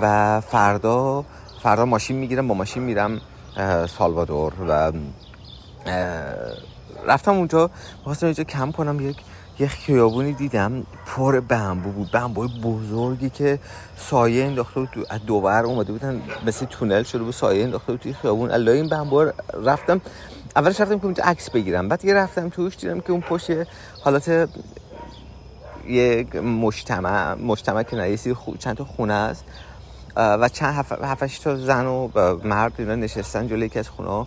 و 0.02 0.40
فردا 0.40 1.24
فردا 1.62 1.84
ماشین 1.84 2.16
می‌گیرم 2.16 2.48
با 2.48 2.54
ماشین 2.54 2.82
میرم 2.82 3.20
سالوادور 3.98 4.52
و 4.68 4.92
رفتم 7.06 7.32
اونجا 7.32 7.70
خواستم 8.04 8.26
اینجا 8.26 8.44
کم 8.44 8.72
کنم 8.72 9.08
یک 9.08 9.16
یه 9.58 9.66
خیابونی 9.66 10.32
دیدم 10.32 10.86
پر 11.06 11.40
بمبو 11.40 11.90
بود 11.90 12.10
بمبوی 12.10 12.48
بزرگی 12.62 13.30
که 13.30 13.58
سایه 13.96 14.44
انداخته 14.44 14.80
بود 14.80 14.88
تو 14.88 15.18
دوبر 15.26 15.64
اومده 15.64 15.92
بودن 15.92 16.22
مثل 16.46 16.66
تونل 16.66 17.02
شده 17.02 17.22
بود 17.22 17.34
سایه 17.34 17.64
انداخته 17.64 17.92
بود 17.92 18.00
توی 18.00 18.12
خیابون. 18.12 18.50
الله 18.50 18.72
این 18.72 18.88
بمبو 18.88 19.30
رفتم 19.64 20.00
اولش 20.56 20.80
رفتم 20.80 20.98
که 20.98 21.04
اونجا 21.04 21.24
عکس 21.24 21.50
بگیرم 21.50 21.88
بعد 21.88 22.04
یه 22.04 22.14
رفتم 22.14 22.48
توش 22.48 22.76
دیدم 22.76 23.00
که 23.00 23.12
اون 23.12 23.20
پشت 23.20 23.50
حالات 24.04 24.48
یه 25.88 26.26
مجتمع 26.42 27.34
مجتمع 27.34 27.82
که 27.82 27.96
نه 27.96 28.16
چند 28.58 28.76
تا 28.76 28.84
خونه 28.84 29.14
است. 29.14 29.44
و 30.16 30.48
چند 30.48 30.74
هفت 31.02 31.42
تا 31.44 31.56
زن 31.56 31.86
و 31.86 32.08
مرد 32.44 32.72
اینا 32.78 32.94
نشستن 32.94 33.48
جلوی 33.48 33.66
یکی 33.66 33.78
از 33.78 33.88
خونه 33.88 34.26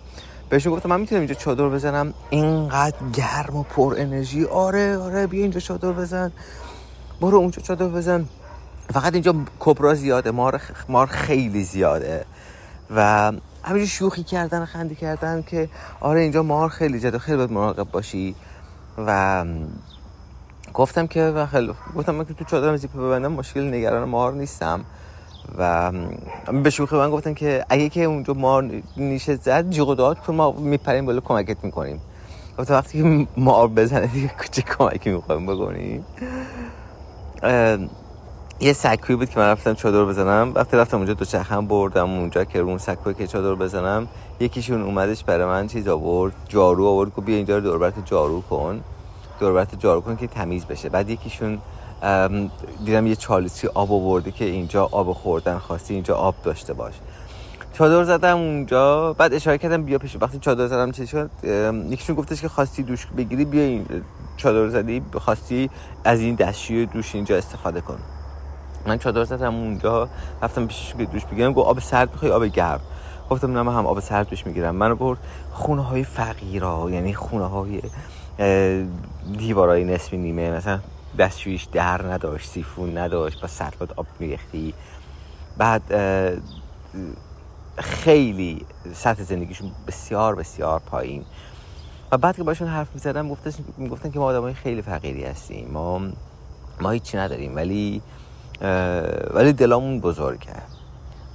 بهشون 0.49 0.73
گفتم 0.73 0.89
من 0.89 0.99
می‌تونم 0.99 1.21
اینجا 1.21 1.35
چادر 1.35 1.69
بزنم؟ 1.69 2.13
اینقدر 2.29 2.95
گرم 3.13 3.55
و 3.55 3.63
پر 3.63 3.95
انرژی. 3.97 4.45
آره 4.45 4.97
آره 4.97 5.27
بیا 5.27 5.41
اینجا 5.41 5.59
چادر 5.59 5.91
بزن. 5.91 6.31
برو 7.21 7.37
اونجا 7.37 7.61
چادر 7.61 7.87
بزن. 7.87 8.25
فقط 8.93 9.13
اینجا 9.13 9.35
کبرا 9.59 9.93
زیاده 9.93 10.31
مار, 10.31 10.61
مار 10.89 11.07
خیلی 11.07 11.63
زیاده. 11.63 12.25
و 12.95 13.31
همینجا 13.63 13.87
شوخی 13.87 14.23
کردن 14.23 14.65
خندی 14.65 14.95
کردن 14.95 15.41
که 15.41 15.69
آره 15.99 16.21
اینجا 16.21 16.43
مار 16.43 16.69
خیلی 16.69 16.99
زیاده. 16.99 17.19
خیلی 17.19 17.37
باید 17.37 17.51
مراقب 17.51 17.91
باشی. 17.91 18.35
و 18.97 19.45
گفتم 20.73 21.07
که 21.07 21.47
خیلی 21.51 21.73
گفتم 21.95 22.15
من 22.15 22.25
که 22.25 22.33
تو 22.33 22.45
چادرم 22.45 22.77
زیپه 22.77 22.99
ببندم 22.99 23.31
مشکل 23.31 23.73
نگران 23.73 24.09
مار 24.09 24.33
نیستم. 24.33 24.85
و 25.57 25.91
به 26.63 26.69
شوخی 26.69 26.95
من 26.95 27.09
گفتن 27.09 27.33
که 27.33 27.65
اگه 27.69 27.89
که 27.89 28.03
اونجا 28.03 28.33
مار 28.33 28.71
نیشه 28.97 29.35
زد 29.35 29.69
جیغ 29.69 30.17
کن 30.19 30.35
ما 30.35 30.51
میپریم 30.51 31.05
بالا 31.05 31.19
کمکت 31.19 31.63
می‌کنیم. 31.63 32.01
گفتم 32.59 32.73
وقتی 32.73 33.03
که 33.03 33.27
مار 33.37 33.67
بزنه 33.67 34.07
دیگه 34.07 34.31
چه 34.51 34.61
کمکی 34.61 35.09
می‌خوایم 35.09 35.45
بکنیم؟ 35.45 36.05
یه 38.59 38.73
سکوی 38.73 39.15
بود 39.15 39.29
که 39.29 39.39
من 39.39 39.45
رفتم 39.45 39.73
چادر 39.73 40.05
بزنم. 40.05 40.51
وقتی 40.55 40.77
رفتم 40.77 40.97
اونجا 40.97 41.13
دو 41.13 41.25
چرخم 41.25 41.67
بردم 41.67 42.09
اونجا 42.09 42.43
که 42.43 42.59
اون 42.59 42.77
سکوی 42.77 43.13
که 43.13 43.27
چادر 43.27 43.55
بزنم 43.55 44.07
یکیشون 44.39 44.81
اومدش 44.81 45.23
برای 45.23 45.45
من 45.45 45.67
چیز 45.67 45.87
آورد 45.87 46.33
جارو 46.49 46.85
آورد 46.87 47.15
که 47.15 47.21
بیا 47.21 47.35
اینجا 47.35 47.55
رو 47.55 47.61
دوربرت 47.61 48.05
جارو 48.05 48.41
کن. 48.41 48.81
دوربرت 49.39 49.79
جارو 49.79 50.01
کن 50.01 50.15
که 50.15 50.27
تمیز 50.27 50.65
بشه. 50.65 50.89
بعد 50.89 51.09
یکیشون 51.09 51.57
دیدم 52.85 53.07
یه 53.07 53.15
چالسی 53.15 53.67
آب 53.67 53.91
آورده 53.91 54.31
که 54.31 54.45
اینجا 54.45 54.85
آب 54.91 55.13
خوردن 55.13 55.57
خواستی 55.57 55.93
اینجا 55.93 56.15
آب 56.15 56.35
داشته 56.43 56.73
باش. 56.73 56.93
چادر 57.73 58.03
زدم 58.03 58.37
اونجا 58.37 59.13
بعد 59.13 59.33
اشاره 59.33 59.57
کردم 59.57 59.83
بیا 59.83 59.97
پیش. 59.97 60.17
وقتی 60.21 60.39
چادر 60.39 60.67
زدم 60.67 60.91
چه 60.91 61.05
شد؟ 61.05 61.29
یکیشون 61.89 62.15
گفتش 62.15 62.41
که 62.41 62.49
خواستی 62.49 62.83
دوش 62.83 63.05
بگیری 63.05 63.45
بیا 63.45 63.63
این 63.63 63.85
چادر 64.37 64.69
زدی 64.69 65.01
خواستی 65.19 65.69
از 66.03 66.19
این 66.19 66.35
دستشوی 66.35 66.85
دوش 66.85 67.15
اینجا 67.15 67.37
استفاده 67.37 67.81
کن. 67.81 67.97
من 68.87 68.97
چادر 68.97 69.23
زدم 69.23 69.55
اونجا 69.55 70.09
رفتم 70.41 70.67
پیشش 70.67 70.93
که 70.93 71.05
دوش 71.05 71.25
بگیرم 71.25 71.53
گفت 71.53 71.67
آب 71.67 71.79
سرد 71.79 72.11
می‌خوای 72.11 72.31
آب 72.31 72.45
گرم. 72.45 72.79
گفتم 73.29 73.53
نه 73.53 73.61
من 73.61 73.73
هم 73.73 73.85
آب 73.85 73.99
سرد 73.99 74.29
دوش 74.29 74.47
می‌گیرم. 74.47 74.75
منو 74.75 74.95
برد 74.95 75.17
خونه 75.51 75.83
های 75.83 76.03
فقیرا 76.03 76.87
یعنی 76.91 77.13
خونه 77.13 77.45
های 77.45 77.81
دیوارای 79.37 79.83
نصفی 79.83 80.17
نیمه 80.17 80.51
مثلا 80.51 80.79
دستشویش 81.19 81.63
در 81.63 82.01
نداشت 82.01 82.49
سیفون 82.49 82.97
نداشت 82.97 83.41
با 83.41 83.47
سطلات 83.47 83.91
آب 83.95 84.07
میریختی. 84.19 84.73
بعد 85.57 85.81
خیلی 87.77 88.65
سطح 88.93 89.23
زندگیشون 89.23 89.71
بسیار 89.87 90.35
بسیار 90.35 90.79
پایین. 90.79 91.25
و 92.11 92.17
بعد 92.17 92.35
که 92.35 92.43
باشون 92.43 92.67
حرف 92.67 92.87
می‌زدم 92.93 93.29
گفتن 93.89 94.11
که 94.11 94.19
ما 94.19 94.25
آدمای 94.25 94.53
خیلی 94.53 94.81
فقیری 94.81 95.23
هستیم. 95.23 95.69
ما 95.71 96.01
ما 96.81 96.91
هیچی 96.91 97.17
نداریم 97.17 97.55
ولی 97.55 98.01
ولی 99.31 99.53
دلامون 99.53 99.99
بزرگه 99.99 100.55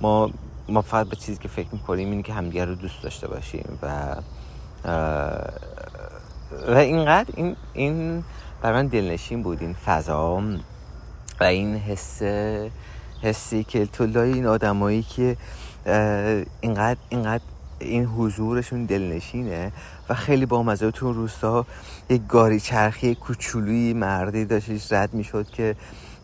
ما 0.01 0.31
ما 0.69 0.83
فقط 0.83 1.09
به 1.09 1.17
چیزی 1.17 1.39
که 1.39 1.49
فکر 1.49 1.69
می‌کنیم 1.73 2.11
اینه 2.11 2.23
که 2.23 2.33
همدیگه 2.33 2.65
رو 2.65 2.75
دوست 2.75 3.03
داشته 3.03 3.29
باشیم 3.29 3.79
و 3.83 4.17
و 6.69 6.77
اینقدر 6.77 7.31
این 7.37 7.57
این 7.73 8.25
برای 8.63 8.83
من 8.83 8.87
دلنشین 8.87 9.43
بود 9.43 9.61
این 9.61 9.73
فضا 9.73 10.43
و 11.41 11.45
این 11.45 11.77
حس 11.77 12.23
حسی 13.23 13.65
که 13.65 13.87
تو 13.87 14.07
لای 14.07 14.33
این 14.33 14.47
آدمایی 14.47 15.03
که 15.03 15.37
اینقدر 16.61 16.97
اینقدر 17.09 17.43
این 17.79 18.05
حضورشون 18.05 18.87
دلنشینه 18.87 19.73
و 20.09 20.15
خیلی 20.15 20.47
با 20.47 20.63
مزه 20.63 20.91
تو 20.91 21.13
روستا 21.13 21.67
یک 22.11 22.23
گاری 22.29 22.61
چرخی 22.61 23.15
کوچولوی 23.15 23.93
مردی 23.93 24.45
داشتش 24.45 24.93
رد 24.93 25.15
می‌شد 25.15 25.51
که 25.51 25.77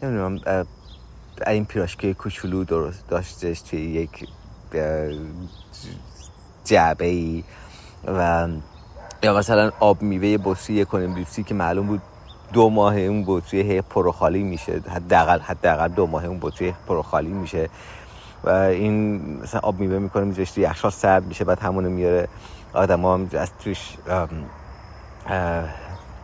نمی‌دونم 0.03 0.67
این 1.47 1.65
پیراشکی 1.65 2.15
کوچولو 2.15 2.65
درست 2.65 3.09
داشتش 3.09 3.61
توی 3.61 3.81
یک 3.81 4.29
جعبه 6.65 7.05
ای 7.05 7.45
و 8.07 8.49
یا 9.23 9.39
مثلا 9.39 9.71
آب 9.81 10.03
میوه 10.03 10.39
بطری 10.45 10.85
کنیم 10.85 11.15
لیپسی 11.15 11.43
که 11.43 11.55
معلوم 11.55 11.87
بود 11.87 12.03
دو 12.53 12.71
ماه 12.71 12.99
اون 12.99 13.25
بطری 13.27 13.63
هی 13.63 13.81
پروخالی 13.81 14.43
میشه. 14.43 14.81
حداقل 14.89 15.39
حداقل 15.39 15.89
دو 15.89 16.07
ماه 16.07 16.25
اون 16.25 16.39
بطری 16.43 16.75
پروخالی 16.87 17.33
میشه. 17.33 17.69
و 18.45 18.51
این 18.51 19.21
مثلا 19.43 19.61
آب 19.61 19.81
میوه 19.81 19.99
می‌کنه 19.99 20.25
می‌ذاره 20.25 20.45
توی 20.45 20.63
یخچال 20.63 20.91
سرد 20.91 21.27
میشه 21.27 21.45
بعد 21.45 21.61
همونو 21.61 21.91
میاره. 21.91 22.29
آدم 22.73 23.07
هم 23.07 23.31
از 23.33 23.51
توش 23.65 23.97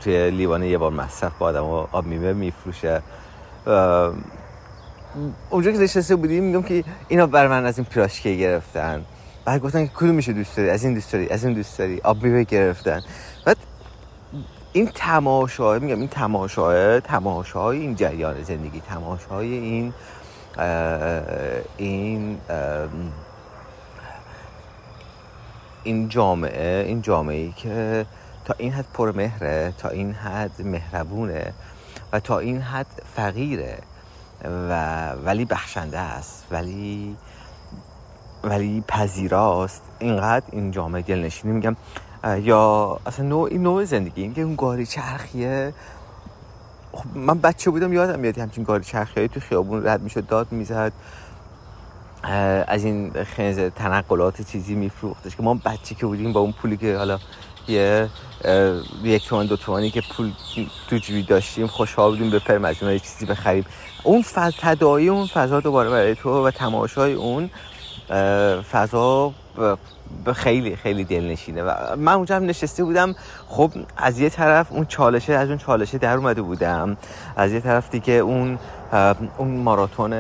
توی 0.01 0.31
لیوانه 0.31 0.69
یه 0.69 0.79
بار 0.79 0.93
مصرف 0.93 1.33
با 1.39 1.47
آدم 1.47 1.65
آب 1.65 2.07
میوه 2.07 2.33
میفروشه. 2.33 3.03
اونجا 5.51 5.73
که 5.73 5.79
نشسته 5.79 6.17
بودیم 6.17 6.45
میگم 6.45 6.63
که 6.63 6.85
اینا 7.09 7.27
بر 7.27 7.49
من 7.49 7.67
از 7.67 7.79
این 7.79 7.87
پیراشکی 7.91 8.39
گرفتن. 8.39 9.05
بعد 9.45 9.63
گفتن 9.63 9.87
که 9.87 9.93
کدوم 9.95 10.15
میشه 10.15 10.33
دوست 10.33 10.57
داری؟ 10.57 10.71
از 10.71 10.85
این 10.85 10.95
دوست 10.95 11.13
داری؟ 11.13 11.29
از 11.29 11.45
این 11.45 11.55
دوست 11.55 11.79
داری؟ 11.79 12.01
آب 12.01 12.23
میوه 12.23 12.43
گرفتن. 12.43 13.03
این 14.77 14.87
تماشا 14.95 15.79
میگم 15.79 16.01
این 16.01 16.09
تماشا 16.09 17.01
تماشای 17.01 17.79
این 17.79 17.95
جریان 17.95 18.43
زندگی 18.43 18.81
تماشای 18.81 19.53
این 19.53 19.95
این 21.77 22.39
این 25.85 26.09
جامعه 26.09 26.85
این 26.87 27.03
جامعه 27.03 27.37
ای 27.37 27.53
که 27.53 28.07
تا 28.45 28.55
این 28.59 28.73
حد 28.73 28.87
پرمهره 28.95 29.73
تا 29.79 29.89
این 29.89 30.13
حد 30.13 30.63
مهربونه 30.63 31.55
و 32.13 32.21
تا 32.21 32.39
این 32.39 32.61
حد 32.61 33.03
فقیره 33.17 33.79
و 34.45 35.11
ولی 35.11 35.45
بخشنده 35.45 35.99
است 35.99 36.47
ولی 36.51 37.17
ولی 38.45 38.85
پذیراست. 38.89 39.83
اینقدر 39.99 40.47
این 40.53 40.71
جامعه 40.71 41.03
دلنشینی. 41.03 41.53
میگم 41.53 41.77
یا 42.43 42.99
اصلا 43.07 43.27
نوع 43.27 43.49
این 43.51 43.63
نوع 43.63 43.85
زندگی 43.85 44.23
اینکه 44.23 44.43
اون 44.43 44.55
گاری 44.55 44.87
چرخیه. 44.87 45.75
خب 46.93 47.05
من 47.15 47.39
بچه 47.39 47.71
بودم 47.71 47.93
یادم 47.93 48.21
میاد 48.21 48.39
همچین 48.39 48.65
گاری 48.65 48.85
چرخیه 48.85 49.29
تو 49.29 49.41
خیابون 49.41 49.87
رد 49.87 50.03
می‌شد 50.03 50.27
داد 50.27 50.53
می‌زد. 50.53 50.93
از 52.67 52.85
این 52.85 53.25
خنز 53.25 53.59
تنقلات 53.59 54.43
چیزی 54.43 54.75
میفروختش 54.75 55.37
که 55.37 55.43
ما 55.43 55.55
بچه 55.55 55.95
که 55.95 56.07
بودیم 56.07 56.33
با 56.33 56.41
اون 56.41 56.53
پولی 56.53 56.77
که 56.77 56.97
حالا 56.97 57.19
یه 57.69 58.09
یک 59.03 59.29
تومن 59.29 59.47
دو 59.47 59.57
تومانی 59.57 59.91
که 59.91 60.03
پول 60.17 60.33
تو 60.89 60.99
جیبی 60.99 61.23
داشتیم 61.23 61.67
خوشحال 61.67 62.11
بودیم 62.11 62.31
به 62.31 62.39
پر 62.39 62.73
یه 62.93 62.99
چیزی 62.99 63.27
بخریم. 63.27 63.65
اون 64.05 64.23
فضا 64.23 64.51
تدایی 64.61 65.09
اون 65.09 65.27
فضا 65.27 65.61
دوباره 65.61 65.91
برای 65.91 66.15
تو 66.15 66.47
و 66.47 66.51
تماشای 66.51 67.13
اون 67.13 67.51
فضا 68.73 69.33
خیلی 70.35 70.77
خیلی 70.77 71.05
دلنشینه. 71.05 71.63
و 71.63 71.97
من 71.97 72.13
اونجا 72.13 72.37
هم 72.37 72.45
نشسته 72.45 72.85
بودم. 72.85 73.15
خب 73.49 73.71
از 73.97 74.21
یه 74.21 74.31
طرف 74.31 74.73
اون 74.73 74.85
چالشه 74.85 75.33
از 75.33 75.49
اون 75.49 75.59
چالشه 75.59 75.99
در 75.99 76.17
اومده 76.17 76.43
بودم. 76.43 76.97
از 77.37 77.53
یه 77.53 77.61
طرف 77.61 77.91
دیگه 77.91 78.13
اون 78.13 78.59
اون 79.39 79.49
ماراتون 79.49 80.13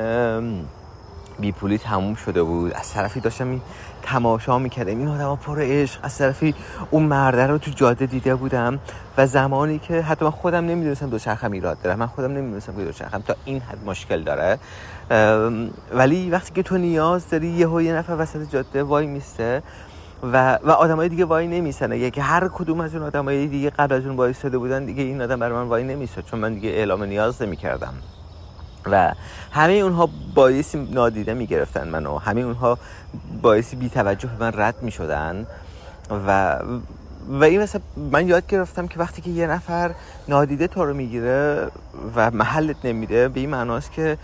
بیپولی 1.38 1.78
تموم 1.78 2.14
شده 2.14 2.42
بود. 2.42 2.72
از 2.72 2.92
طرفی 2.92 3.20
داشتم 3.20 3.50
این 3.50 3.60
تماشا 4.02 4.58
می‌کردم. 4.58 4.98
این 4.98 5.08
آدم 5.08 5.36
پر 5.36 5.58
عشق. 5.60 6.00
از 6.02 6.18
طرفی 6.18 6.54
اون 6.90 7.02
مرده 7.02 7.46
رو 7.46 7.58
تو 7.58 7.70
جاده 7.70 8.06
دیده 8.06 8.34
بودم 8.34 8.78
و 9.18 9.26
زمانی 9.26 9.78
که 9.78 10.02
حتی 10.02 10.24
من 10.24 10.30
خودم 10.30 10.64
نمی‌دونستم 10.64 11.10
دوچرخم 11.10 11.52
ایراد 11.52 11.82
داره. 11.82 11.96
من 11.96 12.06
خودم 12.06 12.32
نمی‌دونستم 12.32 12.76
که 12.76 12.84
دوچرخم 12.84 13.20
تا 13.20 13.36
این 13.44 13.60
حد 13.60 13.78
مشکل 13.86 14.22
داره. 14.22 14.58
ولی 15.92 16.30
وقتی 16.30 16.52
که 16.54 16.62
تو 16.62 16.78
نیاز 16.78 17.30
داری 17.30 17.46
یه 17.46 17.82
یه 17.82 17.92
نفر 17.92 18.16
وسط 18.18 18.50
جاده 18.50 18.82
وای 18.82 19.06
میسته 19.06 19.62
و 20.32 20.58
و 20.64 20.70
آدمای 20.70 21.08
دیگه 21.08 21.24
وای 21.24 21.46
نمیسنه 21.46 21.98
یکی 21.98 22.20
هر 22.20 22.48
کدوم 22.48 22.80
از 22.80 22.94
اون 22.94 23.04
آدمای 23.04 23.46
دیگه 23.46 23.70
قبل 23.70 23.94
از 23.94 24.06
اون 24.06 24.16
وایساده 24.16 24.58
بودن 24.58 24.84
دیگه 24.84 25.02
این 25.02 25.22
آدم 25.22 25.40
برای 25.40 25.58
من 25.58 25.68
وای 25.68 25.84
نمیسته 25.84 26.22
چون 26.22 26.40
من 26.40 26.54
دیگه 26.54 26.68
اعلام 26.68 27.04
نیاز 27.04 27.42
نمی‌کردم. 27.42 27.94
و 28.90 29.12
همه 29.52 29.72
اونها 29.72 30.08
باعثی 30.34 30.88
نادیده 30.92 31.34
می‌گرفتن 31.34 31.88
منو. 31.88 32.18
همه 32.18 32.40
اونها 32.40 32.78
باعثی 33.42 33.76
بی 33.76 33.88
توجه 33.88 34.28
به 34.28 34.44
من 34.44 34.52
رد 34.60 34.82
می‌شدن. 34.82 35.46
و 36.26 36.58
و 37.28 37.44
این 37.44 37.60
مثلا 37.60 37.80
من 37.96 38.28
یاد 38.28 38.46
گرفتم 38.46 38.86
که 38.86 38.98
وقتی 38.98 39.22
که 39.22 39.30
یه 39.30 39.46
نفر 39.46 39.94
نادیده 40.28 40.66
تو 40.66 40.84
رو 40.84 40.94
می‌گیره 40.94 41.68
و 42.16 42.30
محلت 42.30 42.76
نمیده 42.84 43.28
به 43.28 43.40
این 43.40 43.50
معناست 43.50 43.92
که 43.92 44.18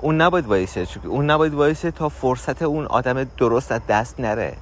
اون 0.00 0.20
نباید 0.20 0.46
وایسه 0.46 0.86
اون 1.04 1.30
نباید 1.30 1.54
وایسه 1.54 1.90
تا 1.90 2.08
فرصت 2.08 2.62
اون 2.62 2.86
آدم 2.86 3.24
درست 3.24 3.72
از 3.72 3.80
دست 3.88 4.20
نره. 4.20 4.56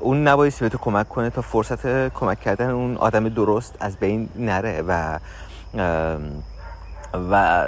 اون 0.00 0.28
نباید 0.28 0.54
به 0.60 0.68
تو 0.68 0.78
کمک 0.78 1.08
کنه 1.08 1.30
تا 1.30 1.42
فرصت 1.42 2.08
کمک 2.08 2.40
کردن 2.40 2.70
اون 2.70 2.96
آدم 2.96 3.28
درست 3.28 3.74
از 3.80 3.96
بین 3.96 4.28
نره. 4.36 4.82
و 4.88 5.18
و 7.30 7.66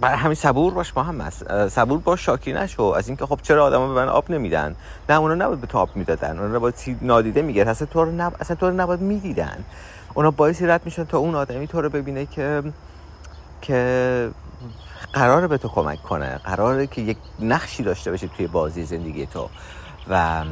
برای 0.00 0.16
همین 0.16 0.34
صبور 0.34 0.74
باش 0.74 0.96
محمد. 0.96 1.68
صبور 1.68 1.98
باش 1.98 2.26
شاکی 2.26 2.52
نشو. 2.52 2.82
از 2.82 3.08
اینکه 3.08 3.26
خب 3.26 3.38
چرا 3.42 3.64
آدما 3.64 3.88
به 3.88 3.94
من 3.94 4.08
آب 4.08 4.30
نمیدن؟ 4.30 4.76
نه 5.08 5.16
اونا 5.16 5.34
نباید 5.34 5.60
به 5.60 5.66
تو 5.66 5.78
آب 5.78 5.96
می‌دادن. 5.96 6.38
اونا 6.38 6.58
باید 6.58 6.98
نادیده 7.02 7.42
میگه 7.42 7.68
اصلا 7.68 7.86
تو 7.86 8.04
رو 8.04 8.12
نب... 8.12 8.36
اصلا 8.40 8.56
تو 8.56 8.70
رو 8.70 8.74
نباید 8.76 9.00
می‌دیدن. 9.00 9.64
اونا 10.14 10.30
باعثی 10.30 10.66
رد 10.66 10.80
میشن 10.84 11.04
تا 11.04 11.18
اون 11.18 11.34
آدمی 11.34 11.66
تو 11.66 11.80
رو 11.80 11.88
ببینه 11.88 12.26
که 12.26 12.62
که 13.62 14.30
قراره 15.12 15.46
به 15.46 15.58
تو 15.58 15.68
کمک 15.68 16.02
کنه. 16.02 16.38
قراره 16.38 16.86
که 16.86 17.00
یک 17.00 17.18
نقشی 17.40 17.82
داشته 17.82 18.10
باشه 18.10 18.28
توی 18.28 18.46
بازی 18.46 18.84
زندگی 18.84 19.26
تو. 19.26 19.48
و 20.10 20.44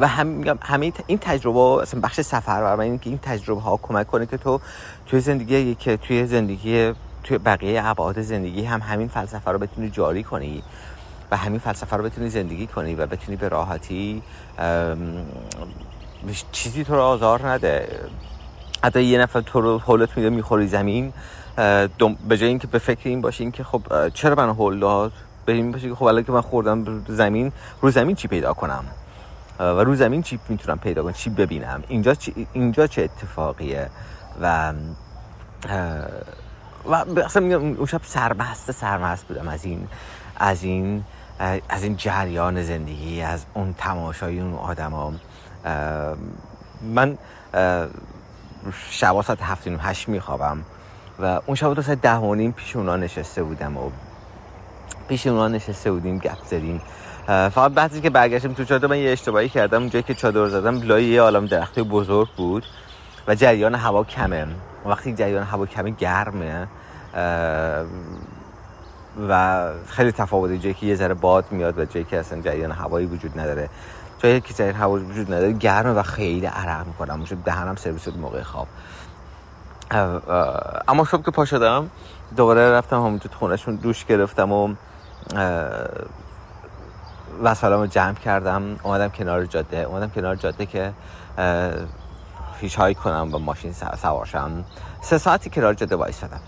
و 0.00 0.06
هم 0.06 0.58
همه 0.62 0.92
این 1.06 1.18
تجربه 1.18 1.82
اصلا 1.82 2.00
بخش 2.00 2.20
سفر 2.20 2.74
و 2.78 2.80
این 2.80 2.98
که 2.98 3.10
این 3.10 3.18
تجربه 3.18 3.60
ها 3.60 3.76
کمک 3.76 4.06
کنه 4.06 4.26
که 4.26 4.36
تو 4.36 4.60
توی 5.08 5.20
زندگی 5.20 5.74
که 5.74 5.96
توی 5.96 6.26
زندگی 6.26 6.92
توی 7.24 7.38
بقیه 7.38 7.84
ابعاد 7.84 8.20
زندگی 8.20 8.64
هم 8.64 8.80
همین 8.80 9.08
فلسفه 9.08 9.50
رو 9.50 9.58
بتونی 9.58 9.90
جاری 9.90 10.22
کنی 10.22 10.62
و 11.30 11.36
همین 11.36 11.58
فلسفه 11.58 11.96
رو 11.96 12.04
بتونی 12.04 12.30
زندگی 12.30 12.66
کنی 12.66 12.94
و 12.94 13.06
بتونی 13.06 13.36
به 13.36 13.48
راحتی 13.48 14.22
چیزی 16.52 16.84
تو 16.84 16.94
رو 16.94 17.00
آزار 17.00 17.48
نده. 17.48 17.88
حتی 18.84 19.02
یه 19.02 19.18
نفر 19.18 19.40
تو 19.40 19.60
رو 19.60 19.78
حولت 19.78 20.16
میده 20.16 20.30
می‌خوری 20.30 20.66
زمین 20.66 21.12
به 22.28 22.36
جای 22.36 22.48
اینکه 22.48 22.66
به 22.66 22.78
فکر 22.78 23.08
این 23.08 23.20
باشین 23.20 23.52
که 23.52 23.64
خب 23.64 24.08
چرا 24.14 24.34
من 24.34 24.48
هول 24.48 24.78
داد؟ 24.78 25.12
به 25.46 25.52
این 25.52 25.72
باشه 25.72 25.88
که 25.88 25.94
خب 25.94 26.04
الان 26.04 26.24
که 26.24 26.32
من 26.32 26.40
خوردم 26.40 27.04
زمین 27.08 27.52
رو 27.80 27.90
زمین 27.90 28.16
چی 28.16 28.28
پیدا 28.28 28.52
کنم؟ 28.54 28.84
و 29.58 29.84
رو 29.84 29.94
زمین 29.94 30.22
چی 30.22 30.38
می‌تونم 30.48 30.78
پیدا 30.78 31.02
کنم؟ 31.02 31.12
چی 31.12 31.30
ببینم؟ 31.30 31.82
اینجا 31.88 32.14
اینجا 32.52 32.86
چه 32.86 33.02
اتفاقیه؟ 33.02 33.90
و 34.40 34.72
و 36.84 37.20
اصلا 37.24 37.42
میگم 37.42 37.64
اون 37.64 37.86
شب 37.86 38.00
سربسته 38.04 38.72
سرمست 38.72 39.24
بودم 39.28 39.48
از 39.48 39.64
این 39.64 39.88
از 40.36 40.62
این 40.62 41.04
از 41.68 41.82
این 41.82 41.96
جریان 41.96 42.62
زندگی 42.62 43.22
از 43.22 43.44
اون 43.54 43.74
تماشای 43.78 44.40
اون 44.40 44.54
آدما. 44.54 45.12
من 46.82 47.18
شبا 48.90 49.22
ساعت 49.22 49.42
هفتیم 49.42 49.78
هشت 49.82 50.08
میخوابم 50.08 50.64
و 51.18 51.40
اون 51.46 51.54
شب 51.54 51.74
تا 51.74 51.82
ساعت 51.82 52.00
ده 52.00 52.14
و 52.14 52.34
نیم 52.34 52.52
پیش 52.52 52.76
اونا 52.76 52.96
نشسته 52.96 53.42
بودم 53.42 53.76
و 53.76 53.90
پیش 55.08 55.26
اونا 55.26 55.48
نشسته 55.48 55.92
بودیم 55.92 56.18
گپ 56.18 56.44
زدیم. 56.44 56.82
فقط 57.26 57.72
بعضی 57.72 58.00
که 58.00 58.10
برگشتم 58.10 58.52
تو 58.52 58.64
چادر 58.64 58.86
من 58.86 58.98
یه 58.98 59.10
اشتباهی 59.10 59.48
کردم. 59.48 59.80
اونجایی 59.80 60.02
که 60.02 60.14
چادر 60.14 60.46
زدم 60.46 60.82
لای 60.82 61.04
یه 61.04 61.22
عالم 61.22 61.46
درخت 61.46 61.78
بزرگ 61.78 62.28
بود. 62.36 62.66
و 63.28 63.34
جریان 63.34 63.74
هوا 63.74 64.04
کمه. 64.04 64.46
وقتی 64.86 65.14
جریان 65.14 65.42
هوا 65.42 65.66
کمه 65.66 65.90
گرمه. 65.90 66.66
و 69.28 69.64
خیلی 69.88 70.12
تفاوته 70.12 70.58
جایی 70.58 70.74
که 70.74 70.86
یه 70.86 70.94
ذره 70.94 71.14
باد 71.14 71.44
میاد 71.50 71.78
و 71.78 71.84
جایی 71.84 72.04
که 72.04 72.18
اصلا 72.18 72.40
جریان 72.40 72.72
هوایی 72.72 73.06
وجود 73.06 73.40
نداره. 73.40 73.68
جایی 74.18 74.40
که 74.40 74.54
جریان 74.54 74.74
هوایی 74.74 75.04
وجود 75.04 75.34
نداره 75.34 75.52
گرمه 75.52 75.92
و 75.92 76.02
خیلی 76.02 76.46
عرق 76.46 76.86
می‌کنم 76.86 77.18
میشه 77.18 77.34
دهنم 77.44 77.76
سرویس 77.76 78.08
موقع 78.08 78.42
خواب. 78.42 78.66
اما 80.88 81.04
صبح 81.04 81.22
که 81.22 81.30
پا 81.30 81.44
شدم 81.44 81.90
دوباره 82.36 82.70
رفتم 82.70 82.96
همونجا 82.96 83.30
خونهشون 83.38 83.76
دوش 83.76 84.04
گرفتم 84.04 84.52
و 84.52 84.74
وسایلمو 87.42 87.86
جمع 87.86 88.14
کردم. 88.14 88.76
اومدم 88.82 89.08
کنار 89.08 89.44
جاده. 89.44 89.78
اومدم 89.78 90.10
کنار 90.10 90.36
جاده 90.36 90.66
که 90.66 90.92
هیچ 92.60 92.76
هایی 92.76 92.94
کنم 92.94 93.30
با 93.30 93.38
ماشین 93.38 93.72
سوارشم. 94.02 94.64
سه 95.00 95.18
ساعتی 95.18 95.50
کنار 95.50 95.74
جاده 95.74 95.96
وایسادم. 95.96 96.40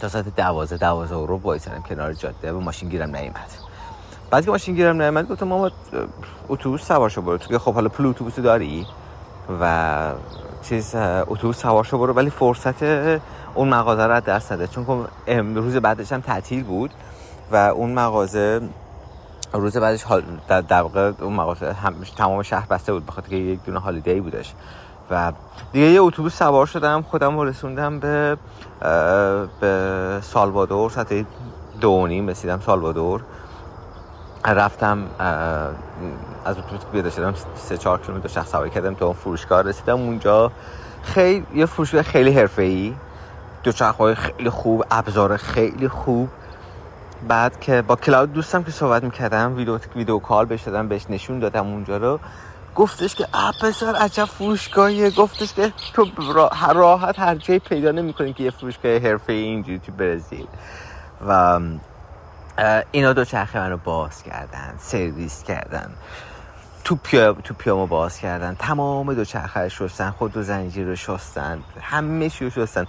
تا 0.00 0.08
ساعت 0.08 0.36
دوازه 0.36 0.76
دوازه 0.76 1.14
رو 1.14 1.36
وایسادم 1.36 1.82
کنار 1.82 2.12
جاده 2.12 2.52
و 2.52 2.60
ماشین 2.60 2.88
گیرم 2.88 3.16
نیومد. 3.16 3.50
بعد 4.30 4.44
که 4.44 4.50
ماشین 4.50 4.74
گیرم 4.74 5.02
نیومد 5.02 5.28
گفتم 5.28 5.46
ماما 5.46 5.70
اتوبوس 6.48 6.82
سوار 6.82 7.10
شو 7.10 7.22
برو. 7.22 7.38
تو 7.38 7.58
خب 7.58 7.74
حالا 7.74 7.88
پول 7.88 8.14
داری؟ 8.36 8.86
و 9.60 10.12
چیز 10.62 10.94
اتوبوس 10.94 11.58
سوار 11.58 11.84
شو 11.84 11.98
برو. 11.98 12.12
ولی 12.12 12.30
فرصت 12.30 12.82
اون 13.54 13.68
مغازه 13.68 14.06
رو 14.06 14.20
دست 14.20 14.52
نده. 14.52 14.66
چون 14.66 15.06
روز 15.54 15.76
بعدش 15.76 16.12
هم 16.12 16.20
تعطیل 16.20 16.64
بود 16.64 16.90
و 17.52 17.56
اون 17.56 17.92
مغازه 17.92 18.60
روز 19.52 19.76
بعدش 19.76 20.02
حال 20.02 20.22
در 20.48 20.82
واقع 20.82 21.12
اون 21.20 21.32
مغازه 21.32 21.72
هم 21.72 21.94
تمام 22.16 22.42
شهر 22.42 22.66
بسته 22.66 22.92
بود. 22.92 23.06
بخاطر 23.06 23.28
که 23.28 23.36
یک 23.36 23.64
دونه 23.64 23.78
هالیدی 23.78 24.20
بودش. 24.20 24.54
و 25.10 25.32
دیگه 25.72 25.86
یه 25.86 26.02
اتوبوس 26.02 26.38
سوار 26.38 26.66
شدم 26.66 27.02
خودم 27.02 27.36
رو 27.36 27.44
رسوندم 27.44 28.00
به 28.00 28.36
به 29.60 30.18
سالوادور 30.22 30.90
ساعت 30.90 31.26
دو 31.80 32.06
نیم 32.06 32.28
رسیدم 32.28 32.60
سالوادور. 32.60 33.20
رفتم 34.44 34.98
از 36.44 36.58
اتوبوس 36.58 36.80
که 36.80 36.86
بیاده 36.92 37.10
شدم 37.10 37.34
سه 37.54 37.78
چهار 37.78 38.00
کیلومتر 38.00 38.28
شخص 38.28 38.50
سواری 38.50 38.70
کردم 38.70 38.94
تا 38.94 39.06
اون 39.06 39.14
فروشگاه 39.14 39.62
رسیدم. 39.62 39.94
اونجا 39.94 40.52
خیلی 41.02 41.46
یه 41.54 41.66
فروشگاه 41.66 42.02
خیلی 42.02 42.32
حرفه‌ای. 42.32 42.94
های 43.98 44.14
خیلی 44.14 44.50
خوب 44.50 44.84
ابزار 44.90 45.36
خیلی 45.36 45.88
خوب. 45.88 46.28
بعد 47.28 47.60
که 47.60 47.82
با 47.82 47.96
کلاود 47.96 48.32
دوستم 48.32 48.62
که 48.62 48.70
صحبت 48.70 49.04
می‌کردم 49.04 49.56
ویدیو 49.56 49.78
ویدیو 49.96 50.18
کال 50.18 50.44
بهش 50.44 50.68
بهش 50.68 51.06
نشون 51.10 51.38
دادم 51.38 51.66
اونجا 51.66 51.96
رو. 51.96 52.20
گفتش 52.74 53.14
که 53.14 53.26
پسر 53.62 53.94
عجب 53.94 54.24
فروشگاهیه. 54.24 55.10
گفتش 55.10 55.54
که 55.54 55.72
تو 55.92 56.06
راحت 56.74 57.18
هر 57.18 57.34
جایی 57.34 57.58
پیدا 57.58 57.90
نمی‌کنی 57.90 58.32
که 58.32 58.44
یه 58.44 58.50
فروشگاه 58.50 58.98
حرفه 58.98 59.32
اینجوری 59.32 59.78
تو 59.78 59.92
برزیل. 59.92 60.46
و 61.28 61.60
اینا 62.90 63.12
دو 63.12 63.24
چرخه 63.24 63.58
منو 63.58 63.76
باز 63.76 64.22
کردن 64.22 64.74
سرویس 64.78 65.42
کردن. 65.42 65.90
تو 66.84 66.96
پیا 66.96 67.32
تو 67.32 67.54
پیامو 67.54 67.86
باز 67.86 68.18
کردن. 68.18 68.54
تمام 68.58 69.14
دو 69.14 69.24
چرخه 69.24 69.68
شستن 69.68 70.10
خود 70.10 70.32
دو 70.32 70.42
زنجیر 70.42 70.86
رو 70.86 70.96
شستن 70.96 71.62
همه 71.80 72.30
چی 72.30 72.44
رو 72.44 72.50
شستن. 72.50 72.86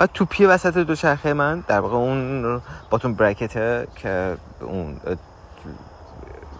و 0.00 0.06
توپی 0.06 0.44
وسط 0.44 0.76
دو 0.76 0.94
چرخه 0.94 1.32
من 1.32 1.64
در 1.68 1.80
واقع 1.80 1.96
اون 1.96 2.60
باتون 2.90 3.14
برکته 3.14 3.86
که 3.96 4.36
اون 4.60 5.00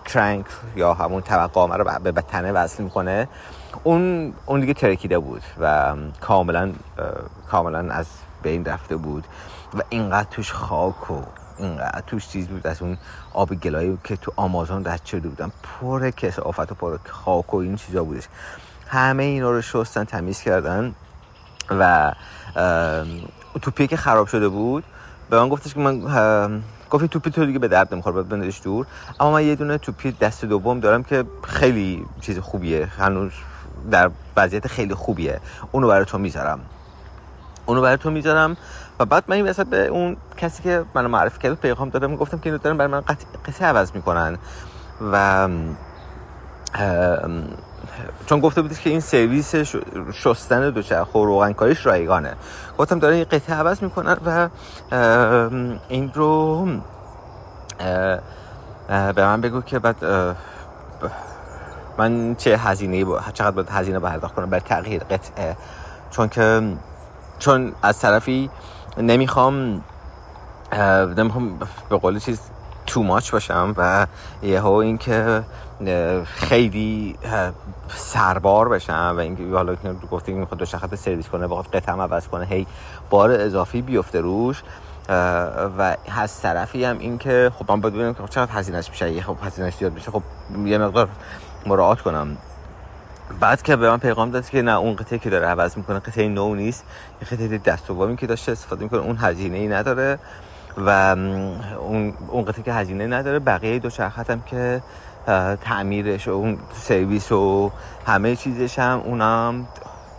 کرنک 0.08 0.46
یا 0.76 0.94
همون 0.94 1.22
توقع 1.22 1.76
رو 1.76 2.12
به 2.12 2.22
تنه 2.22 2.52
وصل 2.52 2.82
می‌کنه. 2.82 3.28
اون 3.84 4.32
اون 4.46 4.60
دیگه 4.60 4.74
ترکیده 4.74 5.18
بود 5.18 5.42
و 5.60 5.94
کاملا 6.20 6.72
کاملا 7.50 7.94
از 7.94 8.06
بین 8.42 8.64
رفته 8.64 8.96
بود 8.96 9.24
و 9.74 9.82
اینقدر 9.88 10.28
توش 10.30 10.52
خاک 10.52 11.10
و 11.10 11.22
اینقدر 11.58 12.02
توش 12.06 12.28
چیز 12.28 12.48
بود 12.48 12.66
از 12.66 12.82
اون 12.82 12.98
آب 13.34 13.54
گلایی 13.54 13.98
که 14.04 14.16
تو 14.16 14.32
آمازون 14.36 14.84
رد 14.84 15.04
شده 15.04 15.28
بودن 15.28 15.50
پر 15.62 16.10
کسافت 16.10 16.72
و 16.72 16.74
پر 16.74 16.98
خاک 17.08 17.54
و 17.54 17.56
این 17.56 17.76
چیزا 17.76 18.04
بودش. 18.04 18.28
همه 18.88 19.22
اینا 19.22 19.50
رو 19.50 19.62
شستن 19.62 20.04
تمیز 20.04 20.40
کردن 20.40 20.94
و 21.70 22.12
توپی 23.62 23.86
که 23.86 23.96
خراب 23.96 24.26
شده 24.26 24.48
بود. 24.48 24.84
به 25.30 25.40
من 25.40 25.48
گفتش 25.48 25.74
که 25.74 25.80
من 25.80 26.62
گفتی 26.90 27.08
توپی 27.08 27.30
تو 27.30 27.46
دیگه 27.46 27.58
به 27.58 27.68
درد 27.68 27.94
نمی‌خوره 27.94 28.14
باید 28.14 28.28
بندازش 28.28 28.60
دور. 28.64 28.86
اما 29.20 29.30
من 29.30 29.44
یه 29.44 29.54
دونه 29.54 29.78
توپی 29.78 30.12
دست 30.12 30.44
دوم 30.44 30.80
دارم 30.80 31.02
که 31.02 31.24
خیلی 31.44 32.06
چیز 32.20 32.38
خوبیه. 32.38 32.86
هنوز 32.86 33.32
در 33.90 34.10
وضعیت 34.36 34.66
خیلی 34.66 34.94
خوبیه. 34.94 35.40
اونو 35.72 35.88
برای 35.88 36.04
تو 36.04 36.18
می‌ذارم. 36.18 36.60
اونو 37.66 37.82
برای 37.82 37.96
تو 37.96 38.10
می‌ذارم. 38.10 38.56
و 39.00 39.04
بعد 39.04 39.24
من 39.28 39.36
این 39.36 39.48
وسط 39.48 39.66
به 39.66 39.86
اون 39.86 40.16
کسی 40.36 40.62
که 40.62 40.84
منو 40.94 41.08
معرفی 41.08 41.38
کرد 41.38 41.54
پیغام 41.54 41.88
دادم 41.88 42.16
گفتم 42.16 42.38
که 42.38 42.46
اینو 42.46 42.58
دارم 42.58 42.76
برای 42.76 42.90
من 42.90 43.00
قطعه 43.46 43.66
عوض 43.66 43.92
می‌کنن. 43.94 44.38
و 45.12 45.48
چون 48.26 48.40
گفته 48.40 48.62
بودید 48.62 48.80
که 48.80 48.90
این 48.90 49.00
سرویس 49.00 49.54
شستن 50.12 50.70
دوچرخه 50.70 51.18
و 51.18 51.24
روغنکاریش 51.24 51.86
رایگانه. 51.86 52.34
گفتم 52.78 52.98
داره 52.98 53.18
یه 53.18 53.24
قطعه 53.24 53.56
عوض 53.56 53.82
می‌کنن 53.82 54.16
و 54.26 54.48
این 55.88 56.12
رو 56.14 56.66
به 58.88 59.24
من 59.24 59.40
بگو 59.40 59.60
که 59.60 59.78
بعد 59.78 59.96
من 61.98 62.34
چه 62.34 62.56
هزینه 62.56 63.04
چقدر 63.34 63.50
باید 63.50 63.68
هزینه 63.70 63.98
پرداخت 63.98 64.34
کنم 64.34 64.50
برای 64.50 64.60
تغییر 64.60 65.04
قطعه؟ 65.04 65.56
چون 66.10 66.28
که 66.28 66.76
چون 67.38 67.72
از 67.82 68.00
طرفی 68.00 68.50
نمی‌خوام 68.98 69.84
نمی‌خوام 71.16 71.58
به 71.90 71.96
قول 71.96 72.18
چیز 72.18 72.40
تو 72.86 73.02
ماچ 73.02 73.32
باشم 73.32 73.74
و 73.76 74.06
یهو 74.42 74.70
اینکه 74.72 75.42
خیلی 76.24 77.18
سربار 77.88 78.68
بشم 78.68 79.14
و 79.16 79.20
اینکه 79.20 79.44
حالا 79.52 79.76
گفته 80.10 80.32
می‌خواد 80.32 80.58
دوچرخه 80.58 80.96
سرویس 80.96 81.28
کنه 81.28 81.46
بخواد 81.46 81.66
قطعه 81.66 81.94
عوض 81.94 82.28
کنه 82.28 82.46
هی 82.46 82.66
بار 83.10 83.30
اضافی 83.30 83.82
بیفته 83.82 84.20
روش. 84.20 84.62
و 85.78 85.96
از 86.16 86.40
طرفی 86.40 86.84
هم 86.84 86.98
این 86.98 87.18
که 87.18 87.52
خب 87.58 87.72
من 87.72 87.80
باید 87.80 87.94
ببینم 87.94 88.14
که 88.14 88.22
چقدر 88.30 88.52
هزینهش 88.52 88.90
میشه. 88.90 89.22
خب 89.22 89.36
هزینهش 89.42 89.74
زیاد 89.74 89.92
میشه 89.92 90.10
خب 90.10 90.22
یه 90.66 90.78
مقدار 90.78 91.08
مراعات 91.66 92.00
کنم. 92.00 92.36
بعد 93.40 93.62
که 93.62 93.76
به 93.76 93.90
من 93.90 93.98
پیغام 93.98 94.30
داد 94.30 94.48
که 94.48 94.62
نه 94.62 94.72
اون 94.72 94.96
قطعه 94.96 95.18
که 95.18 95.30
داره 95.30 95.46
عوض 95.46 95.76
می‌کنه 95.76 95.98
قطعه 95.98 96.28
نو 96.28 96.54
نیست 96.54 96.84
یه 97.22 97.28
قطعه 97.28 97.58
دست 97.58 97.86
که 98.18 98.26
داشته 98.26 98.52
استفاده 98.52 98.82
می‌کنه 98.82 99.00
اون 99.00 99.16
هزینه 99.16 99.56
ای 99.56 99.68
نداره. 99.68 100.18
و 100.76 100.90
اون 101.78 102.14
اون 102.28 102.44
قطعه 102.44 102.62
که 102.62 102.72
هزینه 102.72 103.06
نداره 103.06 103.38
بقیه 103.38 103.78
دو 103.78 103.90
هم 104.28 104.42
که 104.46 104.82
تعمیرش 105.60 106.28
و 106.28 106.30
اون 106.30 106.58
سرویس 106.72 107.32
و 107.32 107.70
همه 108.06 108.36
چیزش 108.36 108.78
هم 108.78 109.02
اونم 109.04 109.68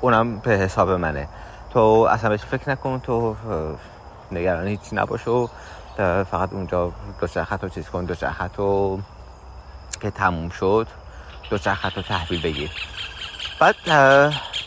اونم 0.01 0.39
به 0.39 0.51
حساب 0.51 0.89
منه. 0.89 1.27
تو 1.73 1.79
اصلا 1.79 2.29
بهش 2.29 2.41
فکر 2.43 2.69
نکن 2.69 2.99
تو 2.99 3.35
نگران 4.31 4.67
هیچی 4.67 4.95
نباش 4.95 5.27
و 5.27 5.49
فقط 6.31 6.53
اونجا 6.53 6.91
دو 7.21 7.27
چرخت 7.27 7.63
رو 7.63 7.69
چیز 7.69 7.89
کن 7.89 8.05
دو 8.05 8.15
چرخت 8.15 8.55
رو 8.55 8.99
که 10.01 10.11
تموم 10.11 10.49
شد 10.49 10.87
دو 11.49 11.57
چرخت 11.57 11.97
رو 11.97 12.03
تحویل 12.03 12.41
بگیر. 12.41 12.71
بعد 13.59 13.75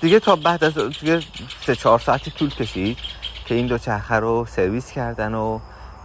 دیگه 0.00 0.20
تا 0.20 0.36
بعد 0.36 0.64
از 0.64 0.78
دیگه 0.78 1.20
سه 1.66 1.74
چهار 1.74 1.98
ساعتی 1.98 2.30
طول 2.30 2.50
کشید 2.50 2.98
که 3.44 3.54
این 3.54 3.66
دو 3.66 3.78
چرخه 3.78 4.14
رو 4.14 4.44
سرویس 4.44 4.92
کردن 4.92 5.34
و 5.34 5.58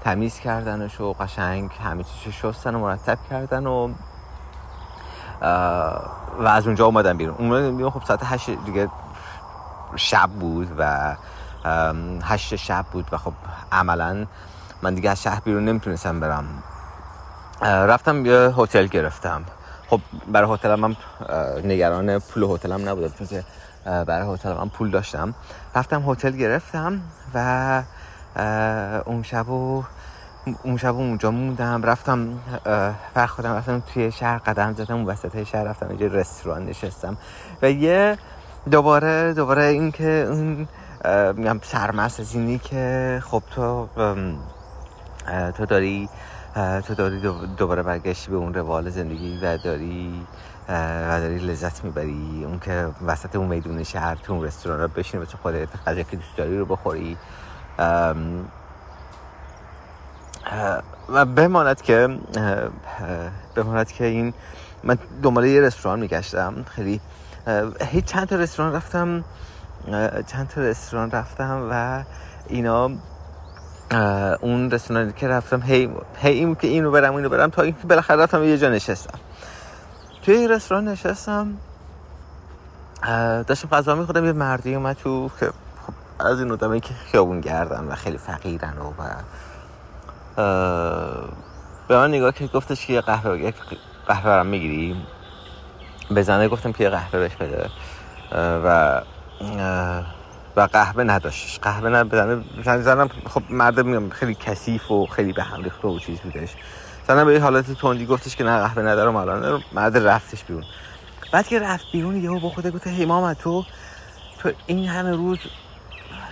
تمیز 0.04 0.40
کردنش 0.40 1.02
و 1.02 1.14
قشنگ 1.14 1.72
همه 1.84 2.04
چیز 2.04 2.34
شستن 2.34 2.76
و 2.76 2.80
مرتب 2.80 3.18
کردن 3.30 3.68
و 3.68 3.94
و 5.42 6.48
از 6.48 6.66
اونجا 6.66 6.86
اومدن 6.86 7.18
بیرون. 7.18 7.36
اون 7.38 7.90
خب 7.90 8.04
ساعت 8.04 8.20
هشت 8.24 8.50
دیگه 8.66 8.90
شب 9.96 10.30
بود 10.30 10.68
و 10.78 11.16
هشت 12.24 12.56
شب 12.56 12.86
بود 12.92 13.06
و 13.12 13.18
خب 13.18 13.34
عملا 13.72 14.26
من 14.82 14.94
دیگه 14.94 15.10
از 15.10 15.24
شهر 15.24 15.40
بیرون 15.40 15.66
نمی‌تونستم 15.66 16.20
برم. 16.20 16.46
رفتم 17.62 18.26
یه 18.26 18.54
هتل 18.58 18.88
گرفتم. 18.88 19.44
خب 19.90 20.02
برای 20.28 20.54
هتلم 20.54 20.80
من 20.80 20.96
نگران 21.64 22.20
پول 22.20 22.44
هتلم 22.44 22.90
نبودم 22.90 23.14
چون 23.18 23.28
که 23.28 23.44
برای 23.84 24.34
هتل 24.34 24.54
من 24.54 24.70
پول 24.70 24.92
داشتم. 24.92 25.34
رفتم 25.76 26.10
هتل 26.10 26.32
گرفتم 26.32 27.02
و 27.34 27.84
اون 29.06 29.24
شب 29.24 29.50
و 29.50 29.84
اون 30.64 30.78
شب 30.78 30.96
اونجا 30.96 31.32
موندم 31.32 31.84
رفتم 31.84 32.40
خودم 33.28 33.54
رفتم 33.54 33.84
توی 33.94 34.12
شهر 34.12 34.38
قدم 34.38 34.74
زدم 34.74 34.96
اون 34.96 35.06
وسط 35.06 35.44
شهر 35.44 35.64
رفتم 35.64 35.88
اینجا 35.90 36.08
رستوران 36.08 36.66
نشستم. 36.66 37.18
و 37.62 37.72
یه 37.72 38.18
دوباره 38.72 39.34
دوباره 39.34 39.64
این 39.64 39.92
که 39.92 40.28
اون 40.30 40.68
میگم 41.36 41.60
سرمست 41.64 42.20
از 42.20 42.36
اینی 42.36 42.60
که 42.60 43.22
خب 43.26 43.44
تو 43.56 43.88
تو 45.58 45.66
داری 45.66 46.10
تو 46.88 46.96
داری 46.96 47.22
دوباره 47.58 47.84
برگشتی 47.84 48.32
به 48.32 48.38
اون 48.38 48.54
روال 48.54 48.90
زندگی 48.90 49.40
و 49.44 49.58
داری 49.58 50.28
و 50.70 51.20
داری 51.20 51.40
لذت 51.40 51.84
می‌بری. 51.84 52.44
اون 52.46 52.60
که 52.60 52.88
وسط 53.06 53.36
اون 53.36 53.48
میدون 53.48 53.84
شهر 53.84 54.16
تو 54.16 54.34
اون 54.34 54.44
رستوران 54.44 54.82
رو 54.82 54.88
بشینی 54.88 55.26
به 55.26 55.32
خودت 55.42 55.68
غذا 55.88 56.02
که 56.02 56.16
دوست 56.16 56.38
داری 56.38 56.58
رو 56.58 56.66
بخوری. 56.66 57.18
و 61.10 61.26
بماند 61.26 61.82
که 61.82 62.20
بماند 63.56 63.92
که 63.92 64.06
این 64.06 64.34
من 64.84 64.98
دنبال 65.24 65.46
یه 65.46 65.62
رستوران 65.62 66.00
میگشتم 66.00 66.66
خیلی 66.76 67.02
هیچ 67.82 68.06
چند 68.06 68.28
تا 68.28 68.36
رستوران 68.36 68.74
رفتم 68.74 69.24
چند 70.28 70.48
تا 70.56 70.62
رستوران 70.62 71.12
رفتم 71.12 71.68
و 71.72 72.04
اینا 72.48 72.92
اون 74.42 74.72
رستورانی 74.72 75.14
که 75.14 75.28
رفتم 75.28 75.62
هی, 75.62 75.90
هی 76.18 76.34
این 76.34 76.56
که 76.56 76.68
اینو 76.68 76.92
برم 76.92 77.16
اینو 77.16 77.30
برم 77.30 77.50
تا 77.50 77.62
اینکه 77.62 77.88
بالاخره 77.88 78.24
رفتم 78.24 78.44
یه 78.44 78.58
جا 78.58 78.70
نشستم. 78.70 79.20
توی 80.22 80.36
این 80.36 80.50
رستوران 80.50 80.88
نشستم 80.88 81.58
داشتم 83.48 83.70
غذا 83.70 83.96
میخوردم 83.96 84.26
یه 84.26 84.32
مردی 84.32 84.76
اومد 84.76 84.96
تو 84.96 85.30
که 85.40 85.46
خب 85.46 86.26
از 86.28 86.40
این 86.40 86.52
آدمایی 86.52 86.82
که 86.82 86.94
خیابون 86.94 87.42
گردن 87.42 87.84
و 87.84 87.96
خیلی 87.96 88.18
فقیرن 88.18 88.74
و, 88.78 89.04
به 90.38 91.98
من 91.98 92.10
نگاه 92.10 92.32
که 92.32 92.48
گفتش 92.48 92.86
که 92.86 92.94
یه 92.94 93.02
قهوه 93.02 93.40
یک 93.40 93.56
قهوه 94.08 94.26
برم 94.26 94.46
می‌گیری؟ 94.46 94.96
بزنه 96.16 96.48
گفتم 96.48 96.72
که 96.72 96.84
یه 96.84 96.90
قهوه 96.90 97.20
بهش 97.20 97.36
بده. 97.36 97.70
و 98.36 99.02
و 100.56 100.62
قهوه 100.62 101.04
نداشتش. 101.04 101.60
قهوه 101.60 101.90
نه 101.90 102.04
بزنه 102.04 102.82
زنم 102.82 103.08
خب 103.08 103.42
مرد 103.50 103.80
میگم 103.80 104.10
خیلی 104.10 104.36
کثیف 104.36 104.92
و 104.92 105.06
خیلی 105.06 105.34
به 105.34 105.44
هم 105.44 105.64
ریخته 105.64 105.88
و 105.88 106.00
چیز 106.00 106.20
بودش. 106.20 106.56
زنم 107.08 107.26
به 107.26 107.40
حالت 107.40 107.72
تندی 107.72 108.06
گفتش 108.06 108.36
که 108.36 108.44
نه 108.44 108.60
قهوه 108.60 108.84
ندارم 108.84 109.16
الان 109.16 109.64
مرد 109.74 109.98
رفتش 109.98 110.44
بیرون. 110.44 110.64
بعد 111.32 111.48
که 111.48 111.60
رفت 111.60 111.86
بیرون 111.92 112.24
یهو 112.24 112.40
با 112.40 112.50
خودت 112.50 112.74
گفت 112.74 112.88
هی 112.88 113.06
ماما 113.06 113.34
تو 113.34 113.64
تو 114.40 114.52
این 114.68 114.88
همه 114.88 115.12
روز 115.12 115.40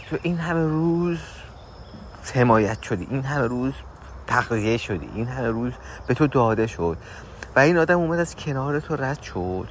تو 0.10 0.18
این 0.24 0.38
همه 0.38 0.68
روز 0.68 1.20
حمایت 2.34 2.82
شدی. 2.82 3.08
این 3.10 3.24
همه 3.24 3.48
روز 3.48 3.74
تغذیه 4.27 4.77
شدی. 4.77 5.09
این 5.15 5.27
همه 5.27 5.47
روز 5.47 5.73
به 6.07 6.13
تو 6.13 6.27
داده 6.27 6.67
شد. 6.67 6.97
و 7.55 7.59
این 7.59 7.77
آدم 7.77 7.99
اومد 7.99 8.19
از 8.19 8.35
کنار 8.35 8.79
تو 8.79 8.95
رد 8.95 9.21
شد. 9.21 9.67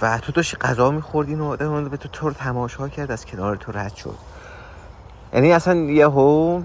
و 0.00 0.18
تو 0.18 0.32
داشتی 0.32 0.56
غذا 0.56 0.90
میخوردی 0.90 1.32
این 1.32 1.40
آدم 1.40 1.88
به 1.88 1.96
تو 1.96 2.08
تو 2.08 2.30
تماشا 2.30 2.88
کرد 2.88 3.10
از 3.10 3.26
کنار 3.26 3.56
تو 3.56 3.72
رد 3.72 3.94
شد. 3.94 4.16
یعنی 5.32 5.52
اصلا 5.52 5.74
یهو 5.74 6.62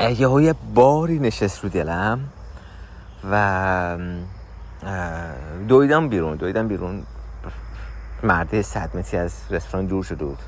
یهو 0.00 0.40
یه 0.40 0.54
باری 0.74 1.18
نشست 1.18 1.64
رو 1.64 1.68
دلم 1.68 2.20
و 3.30 3.96
دویدم 5.68 6.08
بیرون 6.08 6.36
دویدم 6.36 6.68
بیرون. 6.68 7.02
مرده 8.22 8.62
صد 8.62 8.96
متری 8.96 9.20
از 9.20 9.32
رستوران 9.50 9.86
دور 9.86 10.04
شده 10.04 10.24
بود 10.24 10.38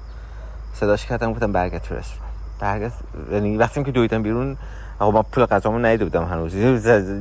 صداش 0.74 1.06
کردم 1.06 1.32
گفتم 1.32 1.52
برگرد 1.52 1.82
تو 1.82 1.94
رستوران. 1.94 2.30
برگرد 2.60 2.92
یعنی 3.32 3.56
وقتی 3.56 3.84
که 3.84 3.92
دویدم 3.92 4.22
بیرون 4.22 4.56
آقا 4.98 5.10
ما 5.10 5.22
پول 5.22 5.44
غذامو 5.44 5.78
ندیده 5.78 6.04
بودم 6.04 6.24
هنوز. 6.24 6.52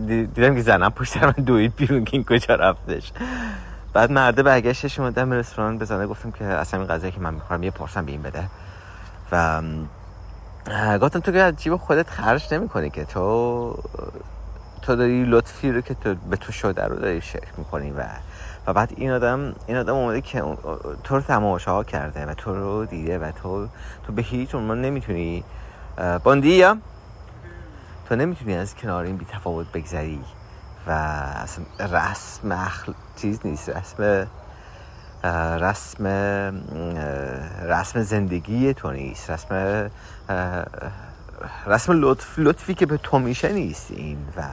دیدم 0.05 0.55
که 0.55 0.61
زنم 0.61 0.89
پشت 0.89 1.23
من 1.23 1.31
دوید 1.31 1.75
بیرون 1.75 2.05
که 2.05 2.13
این 2.13 2.23
کجا 2.23 2.55
رفتش. 2.55 3.11
بعد 3.93 4.11
مرده 4.11 4.43
برگشتش 4.43 4.99
اومدم 4.99 5.31
رستوران 5.31 5.77
بزنه. 5.77 6.07
گفتم 6.07 6.31
که 6.31 6.45
اصلا 6.45 6.79
این 6.79 6.89
غذایی 6.89 7.11
که 7.11 7.19
من 7.19 7.33
می‌خورم 7.33 7.63
یه 7.63 7.71
پارسم 7.71 8.05
به 8.05 8.11
این 8.11 8.21
بده. 8.21 8.43
و 9.31 9.61
گفتم 10.99 11.19
تو 11.19 11.31
که 11.31 11.53
جیب 11.57 11.75
خودت 11.75 12.09
خرج 12.09 12.53
نمی 12.53 12.69
کنی 12.69 12.89
که 12.89 13.05
تو 13.05 13.75
تو 14.81 14.95
داری 14.95 15.25
لطفی 15.25 15.71
رو 15.71 15.81
که 15.81 15.93
تو 15.93 16.15
به 16.29 16.35
تو 16.37 16.51
شده 16.51 16.85
رو 16.85 16.95
داری 16.95 17.21
شکل 17.21 17.51
می‌کنی 17.57 17.91
و 17.91 18.03
و 18.67 18.73
بعد 18.73 18.93
این 18.95 19.11
آدم 19.11 19.55
این 19.67 19.77
آدم 19.77 19.95
اومده 19.95 20.21
که 20.21 20.43
تو 21.03 21.15
رو 21.15 21.21
تماشا 21.21 21.83
کرده 21.83 22.25
و 22.25 22.33
تو 22.33 22.55
رو 22.55 22.85
دیده 22.85 23.19
و 23.19 23.31
تو 23.31 23.67
تو 24.07 24.13
به 24.13 24.21
هیچ 24.21 24.55
عنوان 24.55 24.81
نمی‌تونی 24.81 25.43
باندی 26.23 26.65
تو 28.09 28.15
نمی‌تونی 28.15 28.53
از 28.53 28.75
کنار 28.75 29.03
این 29.05 29.17
بی 29.17 29.25
تفاوت 29.25 29.71
بگذری 29.71 30.21
و 30.87 30.91
اصلا 30.91 31.65
رسم 31.79 32.51
اخل... 32.51 32.93
چیز 33.15 33.39
نیست 33.43 33.69
رسم 33.69 34.27
رسم 35.61 36.05
رسم 37.63 38.01
زندگی 38.01 38.73
تو 38.73 38.91
نیست 38.91 39.29
رسم 39.29 39.89
رسم 41.65 42.01
لطف 42.01 42.39
لطفی 42.39 42.73
که 42.73 42.85
به 42.85 42.97
تو 42.97 43.19
میشه 43.19 43.53
نیست 43.53 43.91
این 43.91 44.17
و 44.37 44.43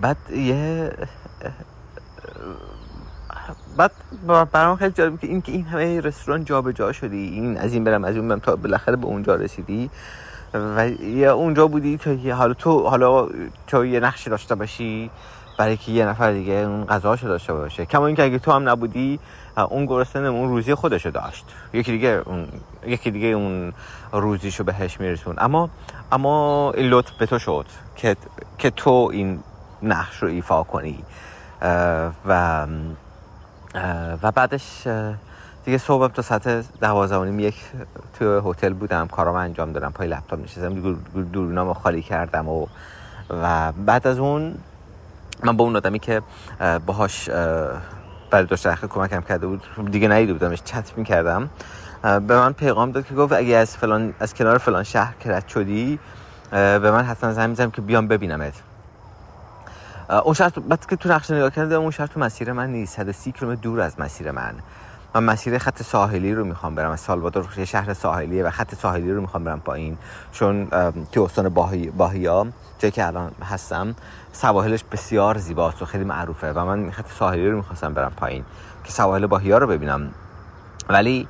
بعد 0.00 0.30
یه 0.30 0.92
بعد 3.76 3.92
برام 4.52 4.76
خیلی 4.76 4.90
جالب 4.90 5.20
که 5.20 5.26
این 5.26 5.42
که 5.42 5.52
این 5.52 5.64
همه 5.64 6.00
رستوران 6.00 6.44
جابجا 6.44 6.72
جا 6.72 6.92
شدی. 6.92 7.28
این 7.28 7.58
از 7.58 7.72
این 7.72 7.84
برم 7.84 8.04
از 8.04 8.16
اون 8.16 8.28
برم 8.28 8.38
تا 8.38 8.56
بالاخره 8.56 8.96
به 8.96 9.06
اونجا 9.06 9.34
رسیدی. 9.34 9.90
و 10.54 10.88
یا 10.88 11.34
اونجا 11.34 11.66
بودی 11.66 11.98
تا 11.98 12.34
حالا 12.34 12.54
تو 12.54 12.88
حالا 12.88 13.28
تو 13.66 13.86
یه 13.86 14.00
نقشی 14.00 14.30
داشته 14.30 14.54
باشی 14.54 15.10
برای 15.58 15.76
که 15.76 15.92
یه 15.92 16.06
نفر 16.06 16.32
دیگه 16.32 16.52
اون 16.52 16.84
غذاشو 16.84 17.28
داشته 17.28 17.52
باشه. 17.52 17.86
کما 17.86 18.06
اینکه 18.06 18.24
اگه 18.24 18.38
تو 18.38 18.52
هم 18.52 18.68
نبودی 18.68 19.20
اون 19.56 19.86
گرسنه 19.86 20.28
اون 20.28 20.48
روزی 20.48 20.74
خودشو 20.74 21.10
داشت. 21.10 21.44
یکی 21.72 21.92
دیگه 21.92 22.22
اون 22.26 22.48
یکی 22.86 23.10
دیگه 23.10 23.26
اون 23.26 23.72
روزیشو 24.12 24.64
بهش 24.64 25.00
میرسون 25.00 25.34
اما 25.38 25.70
اما 26.12 26.72
این 26.76 26.86
لطف 26.90 27.12
به 27.12 27.26
تو 27.26 27.38
شد 27.38 27.66
که 27.96 28.16
که 28.58 28.70
تو 28.70 29.10
این 29.12 29.40
نقش 29.82 30.22
رو 30.22 30.28
ایفا 30.28 30.62
کنی. 30.62 31.04
و 32.26 32.66
و 34.22 34.32
بعدش 34.32 34.86
دیگه 35.64 35.78
صبح 35.78 36.12
تا 36.12 36.22
ساعت 36.22 36.64
دوازده 36.80 37.42
یک 37.42 37.54
توی 38.18 38.40
هتل 38.44 38.72
بودم 38.72 39.08
کارام 39.08 39.34
انجام 39.34 39.72
دادم 39.72 39.90
پای 39.90 40.08
لپتاپ 40.08 40.40
نشستم 40.40 40.96
دورینامو 41.32 41.74
خالی 41.74 42.02
کردم 42.02 42.48
و 42.48 42.66
و 43.30 43.72
بعد 43.72 44.06
از 44.06 44.18
اون 44.18 44.54
من 45.44 45.56
با 45.56 45.64
اون 45.64 45.76
آدمی 45.76 45.98
که 45.98 46.22
باهاش 46.86 47.30
برای 48.30 48.46
دوشرخه 48.48 48.86
کمکم 48.86 49.20
کرده 49.20 49.46
بود 49.46 49.62
دیگه 49.90 50.08
نیده 50.08 50.32
بودمش 50.32 50.62
چت 50.64 50.92
می 50.98 51.04
کردم 51.04 51.50
به 52.02 52.18
من 52.20 52.52
پیغام 52.52 52.90
داد 52.90 53.06
که 53.06 53.14
گفت 53.14 53.32
اگه 53.32 53.56
از 53.56 53.76
فلان 53.76 54.14
از 54.20 54.34
کنار 54.34 54.58
فلان 54.58 54.82
شهر 54.82 55.14
کرد 55.14 55.48
شدی 55.48 55.98
به 56.50 56.90
من 56.90 57.04
حتما 57.04 57.32
زنگ 57.32 57.48
می‌زنم 57.48 57.70
که 57.70 57.82
بیام 57.82 58.08
ببینمت. 58.08 58.54
اون 60.10 60.34
شهر 60.34 60.50
بعد 60.50 60.86
که 60.86 60.96
تو 60.96 61.08
نقشه 61.08 61.34
نگاه 61.34 61.50
کردم 61.50 61.80
اون 61.80 61.90
شهر 61.90 62.06
تو 62.06 62.20
مسیر 62.20 62.52
من 62.52 62.70
نیست. 62.70 62.96
130 62.96 63.32
کیلومتر 63.32 63.60
دور 63.60 63.80
از 63.80 64.00
مسیر 64.00 64.30
من. 64.30 64.54
من 65.14 65.24
مسیر 65.24 65.58
خط 65.58 65.82
ساحلی 65.82 66.34
رو 66.34 66.44
می‌خوام 66.44 66.74
برم. 66.74 66.90
از 66.90 67.00
سالوادور 67.00 67.48
یه 67.56 67.64
شهر 67.64 67.94
ساحلیه 67.94 68.44
و 68.44 68.50
خط 68.50 68.74
ساحلی 68.74 69.12
رو 69.12 69.20
می‌خوام 69.20 69.44
برم 69.44 69.60
پایین. 69.60 69.98
چون 70.32 70.68
تو 71.12 71.22
استان 71.22 71.48
باهی 71.48 71.90
باهیا 71.90 72.46
جایی 72.78 72.92
که 72.92 73.06
الان 73.06 73.30
هستم 73.42 73.94
سواحلش 74.32 74.84
بسیار 74.92 75.38
زیباست 75.38 75.82
و 75.82 75.84
خیلی 75.84 76.04
معروفه 76.04 76.52
و 76.52 76.64
من 76.64 76.90
خط 76.90 77.12
ساحلی 77.18 77.50
رو 77.50 77.56
می‌خواستم 77.56 77.94
برم 77.94 78.12
پایین 78.16 78.44
که 78.84 78.92
سواحل 78.92 79.26
باهیا 79.26 79.58
رو 79.58 79.66
ببینم. 79.66 80.10
ولی 80.88 81.28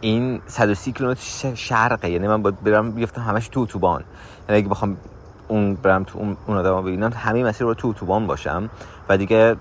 این 0.00 0.40
130 0.46 0.92
کیلومتر 0.92 1.54
شرقه. 1.54 2.10
یعنی 2.10 2.28
من 2.28 2.42
باید 2.42 2.60
برم 2.60 2.90
بیفتم 2.90 3.22
همش 3.22 3.48
تو 3.48 3.60
اتوبان. 3.60 4.04
یعنی 4.48 4.60
اگه 4.60 4.68
بخوام 4.68 4.96
اون 5.50 5.74
برم 5.74 6.04
تو 6.04 6.18
اون, 6.18 6.36
اون 6.46 6.56
آدم 6.56 6.82
ببینم 6.82 7.12
همین 7.12 7.46
مسیر 7.46 7.66
رو 7.66 7.74
تو 7.74 7.88
اتوبان 7.88 8.26
باشم 8.26 8.70
و 9.08 9.16
دیگه 9.16 9.56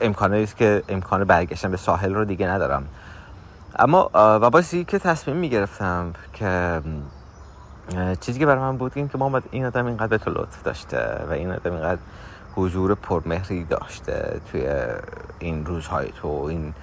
امکانه 0.00 0.36
است 0.36 0.56
که 0.56 0.82
امکان 0.88 1.24
برگشتن 1.24 1.70
به 1.70 1.76
ساحل 1.76 2.14
رو 2.14 2.24
دیگه 2.24 2.48
ندارم. 2.48 2.86
اما 3.78 4.10
و 4.14 4.50
باسی 4.50 4.84
که 4.84 4.98
تصمیم 4.98 5.36
می‌گرفتم 5.36 6.12
که 6.32 6.80
چیزی 8.20 8.38
که 8.38 8.46
برای 8.46 8.60
من 8.60 8.76
بود 8.76 8.92
این 8.94 9.08
که 9.08 9.18
محمد 9.18 9.42
این 9.50 9.64
آدم 9.66 9.86
اینقدر 9.86 10.06
به 10.06 10.18
تو 10.18 10.30
لطف 10.30 10.62
داشته 10.62 11.24
و 11.30 11.32
این 11.32 11.52
آدم 11.52 11.72
اینقدر 11.72 12.00
حضور 12.54 12.94
پرمهری 12.94 13.64
داشته 13.64 14.40
توی 14.52 14.68
این 15.38 15.66
روزهای 15.66 16.08
تو 16.22 16.28
این 16.28 16.74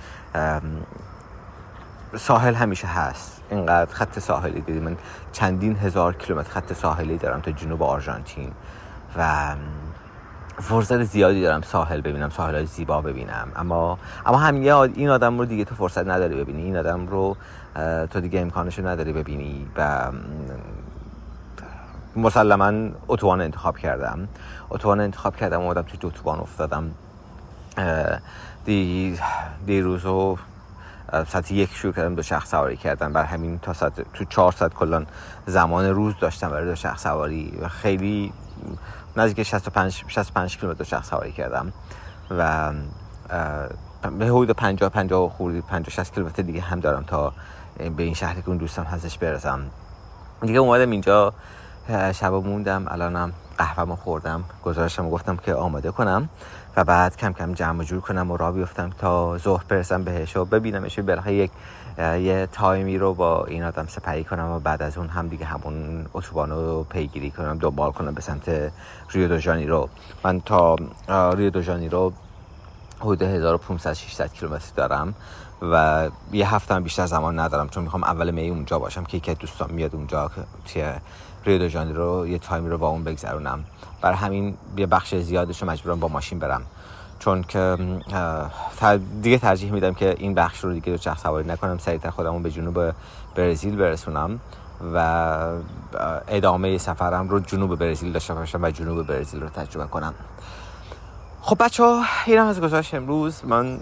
ساحل 2.15 2.54
همیشه 2.54 2.88
هست. 2.88 3.41
اینقدر 3.50 3.93
خط 3.93 4.20
ساحلی 4.20 4.62
دیدی. 4.62 4.80
من 4.80 4.98
چندین 5.32 5.78
هزار 5.78 6.13
کیلومتر 6.13 6.50
خط 6.50 6.74
ساحلی 6.74 7.17
دارم 7.17 7.41
تا 7.41 7.52
جنوب 7.52 7.84
آرژانتین 7.84 8.52
و 9.17 9.56
فرصت 10.62 11.04
زیادی 11.04 11.41
دارم 11.41 11.62
ساحل 11.62 12.02
ببینم 12.02 12.30
ساحل 12.30 12.56
های 12.56 12.65
زیبا 12.65 13.02
ببینم. 13.02 13.48
اما 13.56 14.00
اما 14.26 14.38
همین 14.38 14.72
این 14.72 15.10
آدم 15.10 15.39
رو 15.39 15.46
دیگه 15.46 15.65
تو 15.65 15.76
فرصت 15.76 16.08
نداری 16.08 16.36
ببینی. 16.36 16.63
این 16.63 16.78
آدم 16.78 17.08
رو 17.08 17.38
تو 18.10 18.20
دیگه 18.20 18.39
امکانش 18.39 18.80
نداری 18.80 19.13
ببینی 19.13 19.67
و 19.76 20.12
مسلما 22.15 22.89
اتوبان 23.08 23.41
انتخاب 23.41 23.78
کردم. 23.78 24.28
اتوبان 24.70 25.00
انتخاب 25.00 25.36
کردم 25.36 25.62
اومدم 25.62 25.82
تو 25.82 26.08
اتوبان 26.08 26.39
افتادم. 26.39 26.91
دی 28.65 29.20
دیروز 29.65 30.06
و 30.06 30.38
ساعت 31.12 31.52
یک 31.52 31.74
شروع 31.74 31.93
کردم 31.93 32.15
دو 32.15 32.22
شخص 32.22 32.50
سواری 32.50 32.78
کردم 32.78 33.13
بر 33.13 33.24
همین 33.24 33.60
تا 33.60 33.74
ساعت 33.74 34.13
تو 34.13 34.26
چهار 34.26 34.52
ساعت 34.52 34.74
کلان 34.74 35.08
زمان 35.46 35.86
روز 35.86 36.13
داشتم 36.22 36.50
برای 36.50 36.65
دو 36.65 36.76
شخص 36.76 37.04
سواری 37.04 37.58
و 37.62 37.67
خیلی 37.67 38.34
نزدیک 39.17 39.43
65 39.43 40.04
65 40.08 40.58
کیلومتر 40.58 40.78
دو 40.78 40.84
شخص 40.84 41.10
سواری 41.10 41.32
کردم. 41.32 41.74
و 42.32 42.72
به 44.20 44.26
حدود 44.26 44.52
50 44.52 44.89
50 44.89 45.30
خوردی 45.30 45.62
50 45.62 45.89
60 45.89 46.13
کیلومتر 46.13 46.43
دیگه 46.43 46.62
هم 46.62 46.80
دارم 46.80 47.04
تا 47.04 47.34
به 47.98 48.04
این 48.04 48.13
شهری 48.13 48.41
که 48.41 48.50
اون 48.50 48.58
دوستم 48.58 48.84
هستش 48.84 49.17
برسم. 49.17 49.60
دیگه 50.41 50.60
اومدم 50.60 50.89
اینجا 50.89 51.34
شب 52.13 52.34
موندم 52.34 52.86
الانم 52.88 53.34
قهوه‌مو 53.58 53.96
خوردم 53.96 54.43
گزارشم 54.63 55.10
گفتم 55.10 55.38
که 55.38 55.54
آماده 55.54 55.91
کنم. 55.91 56.30
و 56.78 56.84
بعد 56.84 57.18
کم 57.18 57.34
کم 57.34 57.54
جمع 57.54 57.84
جور 57.84 58.02
کنم 58.02 58.32
و 58.32 58.38
را 58.38 58.52
بیفتم 58.52 58.90
تا 58.90 59.38
ظهر 59.38 59.63
برسم 59.70 60.04
بهش 60.04 60.38
و 60.38 60.46
ببینمش 60.46 61.00
بالاخره 61.00 61.34
یک 61.34 61.52
یه 61.98 62.48
تایمی 62.52 62.98
رو 62.98 63.13
با 63.13 63.46
این 63.46 63.63
آدم 63.63 63.88
سپری 63.88 64.24
کنم 64.24 64.52
و 64.52 64.60
بعد 64.60 64.82
از 64.82 64.98
اون 64.98 65.08
هم 65.08 65.28
دیگه 65.28 65.46
همون 65.46 66.06
اتوبان 66.13 66.50
رو 66.50 66.84
پیگیری 66.84 67.32
کنم 67.32 67.58
دنبال 67.58 67.92
کنم 67.92 68.13
به 68.13 68.22
سمت 68.22 68.72
ریو 69.10 69.28
دو 69.28 69.52
رو 69.52 69.90
من 70.24 70.42
تا 70.42 70.76
ریو 71.10 71.50
دو 71.50 71.62
رو 71.90 72.13
حدود 73.00 73.22
1500 73.22 73.94
600 73.94 74.34
کیلومتر 74.34 74.72
دارم 74.76 75.13
و 75.62 76.10
یه 76.32 76.56
هفته 76.56 76.76
هم 76.76 76.84
بیشتر 76.84 77.06
زمان 77.06 77.40
ندارم 77.40 77.70
چون 77.70 77.84
می‌خوام 77.84 78.04
اول 78.04 78.32
می 78.32 78.50
اونجا 78.50 78.80
باشم 78.80 79.04
که 79.04 79.18
یکی 79.18 79.34
دوستان 79.34 79.72
میاد 79.72 79.96
اونجا 79.96 80.32
که 80.66 81.02
ریو 81.48 81.70
دو 81.70 81.94
رو 81.94 82.28
یه 82.28 82.40
تایمی 82.40 82.70
رو 82.70 82.78
با 82.78 82.88
اون 82.88 83.04
بگذرونم. 83.04 83.64
بر 84.02 84.14
همین 84.14 84.58
یه 84.78 84.86
بخش 84.86 85.16
زیادش 85.16 85.62
رو 85.62 85.70
مجبورم 85.70 86.00
با 86.00 86.08
ماشین 86.08 86.40
برم. 86.40 86.62
چون 87.20 87.44
که 87.44 87.78
دیگه 89.22 89.38
ترجیح 89.38 89.72
میدم 89.72 89.94
که 89.94 90.16
این 90.18 90.34
بخش 90.34 90.64
رو 90.64 90.74
دیگه 90.74 90.98
چرخ 90.98 91.20
سواری 91.20 91.48
نکنم 91.48 91.78
سریعتر 91.78 92.10
خودمون 92.10 92.44
به 92.44 92.52
جنوب 92.52 92.94
برزیل 93.36 93.76
برسونم 93.76 94.40
و 94.94 95.38
ادامه 96.28 96.78
سفرم 96.78 97.30
رو 97.30 97.40
جنوب 97.40 97.76
برزیل 97.76 98.12
داشته 98.12 98.34
باشم 98.34 98.64
و 98.64 98.72
جنوب 98.72 99.08
برزیل 99.08 99.42
رو 99.42 99.50
تجربه 99.50 99.88
کنم. 99.88 100.14
خب 101.42 101.64
بچه 101.64 101.84
ها 101.84 102.04
این 102.26 102.38
هم 102.38 102.48
از 102.48 102.62
گزارش 102.62 102.94
امروز. 102.94 103.46
من 103.46 103.80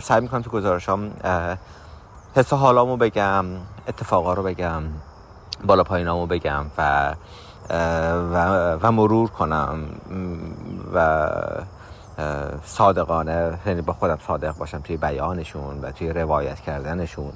سعی 0.00 0.20
می‌کنم 0.20 0.42
تو 0.42 0.50
گزارشام 0.50 1.10
حس 2.34 2.52
حالامو 2.52 2.96
بگم 2.96 3.44
اتفاقا 3.88 4.34
رو 4.34 4.42
بگم. 4.42 4.82
بالا 5.66 5.84
پایینامو 5.84 6.26
بگم 6.26 6.66
و 6.78 7.14
و, 7.70 8.78
و 8.82 8.92
مرور 8.92 9.28
کنم 9.28 9.78
و 10.94 11.28
صادقانه 12.64 13.58
یعنی 13.66 13.80
با 13.80 13.92
خودم 13.92 14.18
صادق 14.26 14.56
باشم 14.56 14.80
توی 14.80 14.96
بیانشون 14.96 15.80
و 15.80 15.92
توی 15.92 16.12
روایت 16.12 16.60
کردنشون 16.60 17.32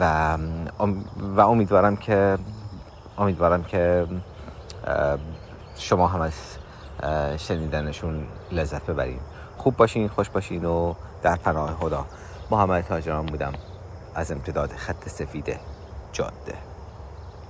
و 0.00 0.36
و 1.36 1.40
امیدوارم 1.40 1.96
که 1.96 2.38
امیدوارم 3.18 3.64
که 3.64 4.06
شما 5.76 6.08
هم 6.08 6.20
از 6.20 6.32
شنیدنشون 7.36 8.26
لذت 8.52 8.86
ببرین. 8.86 9.18
خوب 9.56 9.76
باشین 9.76 10.08
خوش 10.08 10.30
باشین 10.30 10.64
و 10.64 10.94
در 11.22 11.36
پناه 11.36 11.74
خدا. 11.74 12.04
محمد 12.50 12.84
تاجران 12.84 13.26
بودم. 13.26 13.52
از 14.14 14.32
امتداد 14.32 14.70
خط 14.72 15.08
سفید 15.08 15.58
جاده. 16.12 16.73